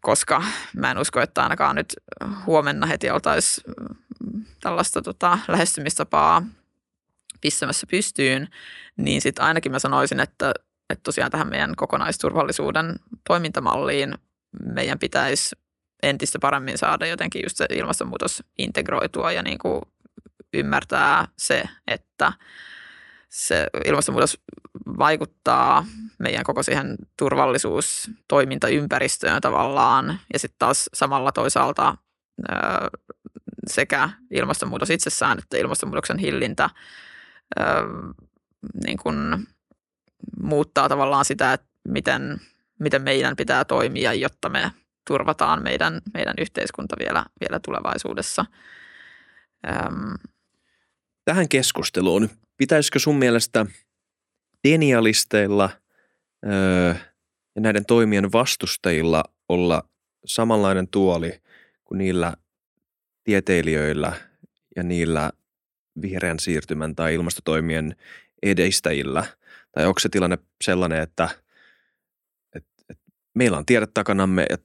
[0.00, 0.42] koska
[0.76, 1.94] mä en usko, että ainakaan nyt
[2.46, 3.74] huomenna heti oltaisiin
[4.60, 6.42] tällaista tota, lähestymistapaa
[7.40, 8.48] pistämässä pystyyn,
[8.96, 10.54] niin sitten ainakin mä sanoisin, että,
[10.90, 12.96] että tosiaan tähän meidän kokonaisturvallisuuden
[13.26, 14.14] toimintamalliin
[14.64, 15.56] meidän pitäisi
[16.08, 19.82] entistä paremmin saada jotenkin just se ilmastonmuutos integroitua ja niin kuin
[20.54, 22.32] ymmärtää se, että
[23.28, 24.40] se ilmastonmuutos
[24.98, 25.86] vaikuttaa
[26.18, 30.20] meidän koko siihen turvallisuustoimintaympäristöön tavallaan.
[30.32, 31.96] Ja sitten taas samalla toisaalta
[33.66, 36.70] sekä ilmastonmuutos itsessään että ilmastonmuutoksen hillintä
[38.86, 39.46] niin kuin
[40.40, 42.40] muuttaa tavallaan sitä, että miten,
[42.78, 44.72] miten meidän pitää toimia, jotta me
[45.06, 48.44] turvataan meidän, meidän yhteiskunta vielä, vielä tulevaisuudessa.
[49.68, 50.14] Öm.
[51.24, 53.66] Tähän keskusteluun, pitäisikö sun mielestä
[54.68, 55.70] denialisteilla
[56.46, 56.94] öö,
[57.54, 59.88] ja näiden toimien vastustajilla olla
[60.24, 61.40] samanlainen tuoli
[61.84, 62.34] kuin niillä
[63.24, 64.12] tieteilijöillä
[64.76, 65.32] ja niillä
[66.02, 67.96] vihreän siirtymän tai ilmastotoimien
[68.42, 69.26] edistäjillä?
[69.72, 71.28] Tai onko se tilanne sellainen, että,
[72.54, 74.58] että, että meillä on tiedot takanamme ja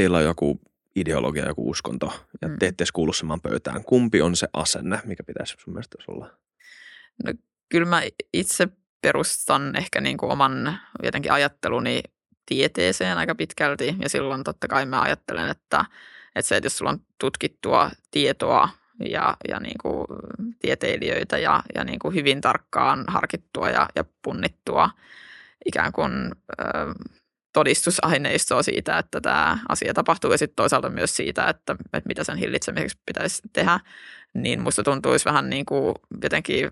[0.00, 0.60] teillä on joku
[0.96, 2.58] ideologia, joku uskonto ja mm.
[2.58, 3.84] te ette edes kuulu samaan pöytään.
[3.84, 6.30] Kumpi on se asenne, mikä pitäisi sun mielestä olla?
[7.24, 7.32] No,
[7.68, 8.68] kyllä mä itse
[9.02, 12.02] perustan ehkä niin kuin oman jotenkin ajatteluni
[12.46, 15.84] tieteeseen aika pitkälti ja silloin totta kai mä ajattelen, että,
[16.34, 18.68] että se, että jos sulla on tutkittua tietoa
[19.10, 20.06] ja, ja niin kuin
[20.58, 24.90] tieteilijöitä ja, ja niin kuin hyvin tarkkaan harkittua ja, ja punnittua
[25.66, 26.12] ikään kuin
[26.60, 26.64] ö,
[27.52, 32.36] todistusaineistoa siitä, että tämä asia tapahtuu ja sitten toisaalta myös siitä, että, että mitä sen
[32.36, 33.80] hillitsemiseksi pitäisi tehdä,
[34.34, 36.70] niin musta tuntuisi vähän niin kuin jotenkin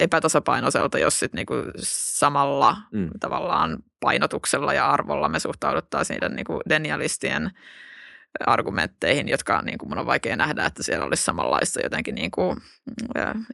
[0.00, 3.10] epätasapainoiselta, jos sitten niin kuin samalla mm.
[3.20, 7.50] tavallaan painotuksella ja arvolla me suhtauduttaisiin niiden niin kuin denialistien
[8.46, 12.60] argumentteihin, jotka niin kuin mun on vaikea nähdä, että siellä olisi samanlaista jotenkin niin kuin,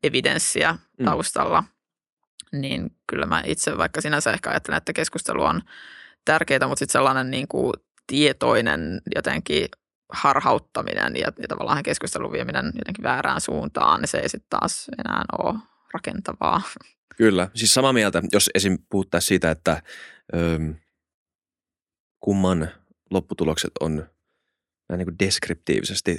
[0.02, 1.04] evidenssiä mm.
[1.04, 1.60] taustalla.
[1.60, 2.60] Mm.
[2.60, 5.62] Niin kyllä mä itse vaikka sinänsä ehkä ajattelen, että keskustelu on
[6.24, 7.72] tärkeää, mutta sitten sellainen niin kuin
[8.06, 9.66] tietoinen jotenkin
[10.12, 15.24] harhauttaminen ja, ja tavallaan keskustelun vieminen jotenkin väärään suuntaan, niin se ei sitten taas enää
[15.38, 15.58] ole
[15.94, 16.62] rakentavaa.
[17.16, 18.78] Kyllä, siis samaa mieltä, jos esim.
[18.90, 19.82] puhuttaisiin siitä, että
[20.34, 20.58] ö,
[22.20, 22.68] kumman
[23.10, 23.96] lopputulokset on
[24.88, 26.16] näin niin kuin deskriptiivisesti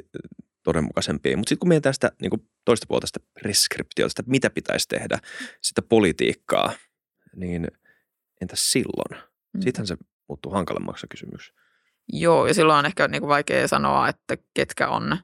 [0.64, 1.38] todenmukaisempia.
[1.38, 5.20] Mutta sitten kun mietitään sitä niin kuin toista puolta sitä preskriptiota, sitä mitä pitäisi tehdä,
[5.62, 6.74] sitä politiikkaa,
[7.36, 7.68] niin
[8.42, 9.33] entäs silloin?
[9.54, 9.62] Mm.
[9.62, 9.98] Sittenhän se
[10.30, 11.54] muuttuu hankalammaksi kysymys.
[12.14, 15.18] Joo, ja silloin on ehkä niin kuin vaikea sanoa, että ketkä on,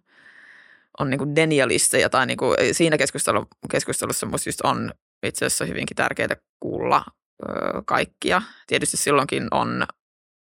[1.00, 2.10] on niin kuin denialisteja.
[2.10, 7.06] Tai niin kuin siinä keskustelu, keskustelussa minusta just on itse asiassa hyvinkin tärkeää kuulla
[7.44, 8.42] ö, kaikkia.
[8.68, 9.86] Tietysti silloinkin on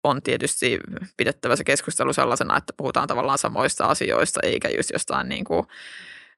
[0.05, 0.79] on tietysti
[1.17, 5.67] pidettävä se keskustelu sellaisena, että puhutaan tavallaan samoista asioista, eikä just jostain niin kuin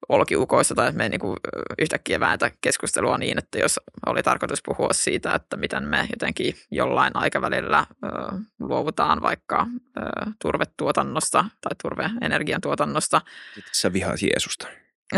[0.09, 1.37] olkiukoista tai me niin kuin
[1.79, 7.17] yhtäkkiä vääntä keskustelua niin, että jos oli tarkoitus puhua siitä, että miten me jotenkin jollain
[7.17, 8.09] aikavälillä ö,
[8.61, 10.01] luovutaan vaikka ö,
[10.43, 13.21] turvetuotannosta tai turveenergian tuotannosta.
[13.55, 14.67] Sitten sä vihaat Jeesusta.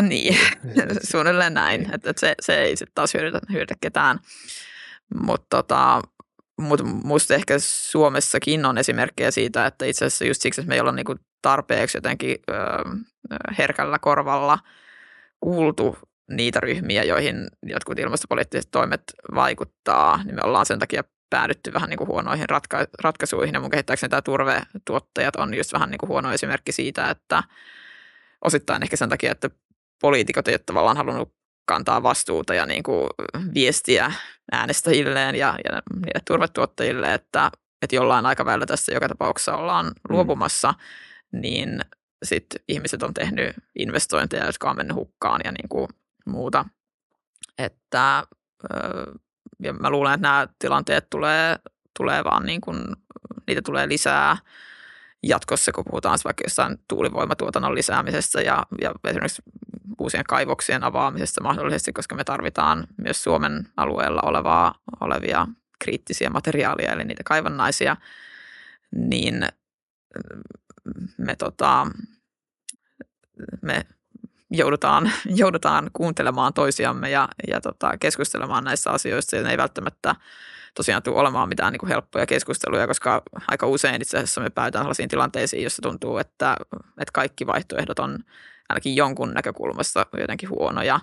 [0.03, 0.39] Niin,
[1.11, 4.18] suunnilleen näin, että, se, se ei sitten taas hyödytä, hyödytä ketään.
[5.22, 6.03] Mutta tota,
[6.61, 10.97] mutta musta ehkä Suomessakin on esimerkkejä siitä, että itse asiassa just siksi, että meillä on
[10.97, 12.55] niinku tarpeeksi jotenkin ö,
[13.59, 14.59] herkällä korvalla
[15.40, 15.97] kuultu
[16.30, 19.03] niitä ryhmiä, joihin jotkut ilmastopoliittiset toimet
[19.34, 23.55] vaikuttaa, niin me ollaan sen takia päädytty vähän niin kuin huonoihin ratka- ratkaisuihin.
[23.55, 27.43] Ja mun kehittääkseni tämä turvetuottajat on just vähän niin kuin huono esimerkki siitä, että
[28.45, 29.51] osittain ehkä sen takia, että
[30.01, 31.34] poliitikot ei ole tavallaan halunnut
[31.64, 33.07] kantaa vastuuta ja niin kuin
[33.55, 34.12] viestiä
[34.53, 37.51] äänestäjilleen ja, ja niille turvetuottajille, että,
[37.82, 39.93] että jollain aikavälillä tässä joka tapauksessa ollaan mm.
[40.09, 40.78] luopumassa, mm.
[41.33, 41.80] Niin
[42.22, 45.89] sitten ihmiset on tehnyt investointeja, jotka on mennyt hukkaan ja niin kuin
[46.26, 46.64] muuta.
[47.59, 48.26] Että,
[49.62, 51.57] ja mä luulen, että nämä tilanteet tulee,
[51.99, 52.76] tulee vaan niin kuin,
[53.47, 54.37] niitä tulee lisää
[55.22, 59.43] jatkossa, kun puhutaan vaikka jossain tuulivoimatuotannon lisäämisestä ja, ja esimerkiksi
[59.99, 65.47] uusien kaivoksien avaamisesta mahdollisesti, koska me tarvitaan myös Suomen alueella olevaa, olevia
[65.78, 67.97] kriittisiä materiaaleja, eli niitä kaivannaisia,
[68.93, 69.49] niin
[71.18, 71.87] me, tota,
[73.62, 73.87] me
[74.51, 75.12] joudutaan,
[75.43, 80.14] joudutaan kuuntelemaan toisiamme ja, ja tota, keskustelemaan näistä asioista, ja ne ei välttämättä
[80.74, 84.83] tosiaan tule olemaan mitään niin kuin helppoja keskusteluja, koska aika usein itse asiassa me päätään
[84.83, 86.57] sellaisiin tilanteisiin, jossa tuntuu, että,
[86.99, 88.18] että kaikki vaihtoehdot on
[88.68, 91.01] ainakin jonkun näkökulmasta jotenkin huonoja.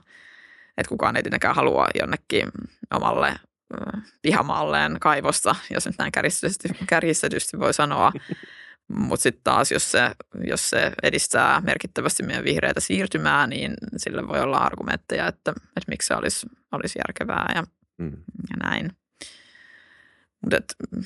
[0.78, 2.52] Että kukaan ei tietenkään halua jonnekin
[2.94, 3.36] omalle
[4.22, 8.12] pihamaalleen kaivosta, jos nyt näin kärjistetysti, kärjistetysti voi sanoa.
[8.90, 10.12] Mutta sitten taas, jos se,
[10.44, 16.08] jos se edistää merkittävästi meidän vihreitä siirtymää, niin sille voi olla argumentteja, että, että miksi
[16.08, 17.64] se olisi, olisi järkevää ja,
[17.98, 18.18] mm.
[18.50, 18.92] ja näin.
[20.42, 20.58] Mutta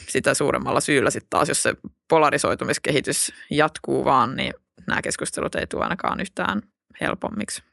[0.10, 1.74] sitä suuremmalla syyllä sitten taas, jos se
[2.10, 4.54] polarisoitumiskehitys jatkuu vaan, niin
[4.88, 6.62] nämä keskustelut ei tule ainakaan yhtään
[7.02, 7.64] helpommiksi.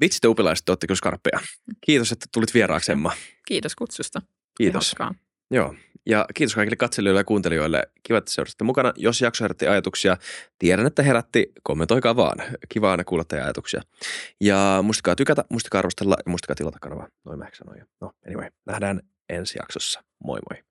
[0.00, 1.40] Vitsit upilaiset, olette kyllä skarppeja.
[1.80, 3.12] Kiitos, että tulit vieraaksi, Emma.
[3.46, 4.22] Kiitos kutsusta.
[4.56, 4.94] Kiitos.
[5.50, 5.74] Joo,
[6.06, 7.82] ja kiitos kaikille katselijoille ja kuuntelijoille.
[8.02, 8.92] Kiva, että seurasitte mukana.
[8.96, 10.16] Jos jakso herätti ajatuksia,
[10.58, 12.36] tiedän, että herätti, kommentoikaa vaan.
[12.68, 13.82] Kiva aina kuulla teidän ajatuksia.
[14.40, 17.08] Ja muistakaa tykätä, muistakaa arvostella ja muistakaa tilata kanavaa.
[17.24, 17.84] Noin mä sanoin jo.
[18.00, 20.04] No, anyway, nähdään ensi jaksossa.
[20.24, 20.69] Moi moi.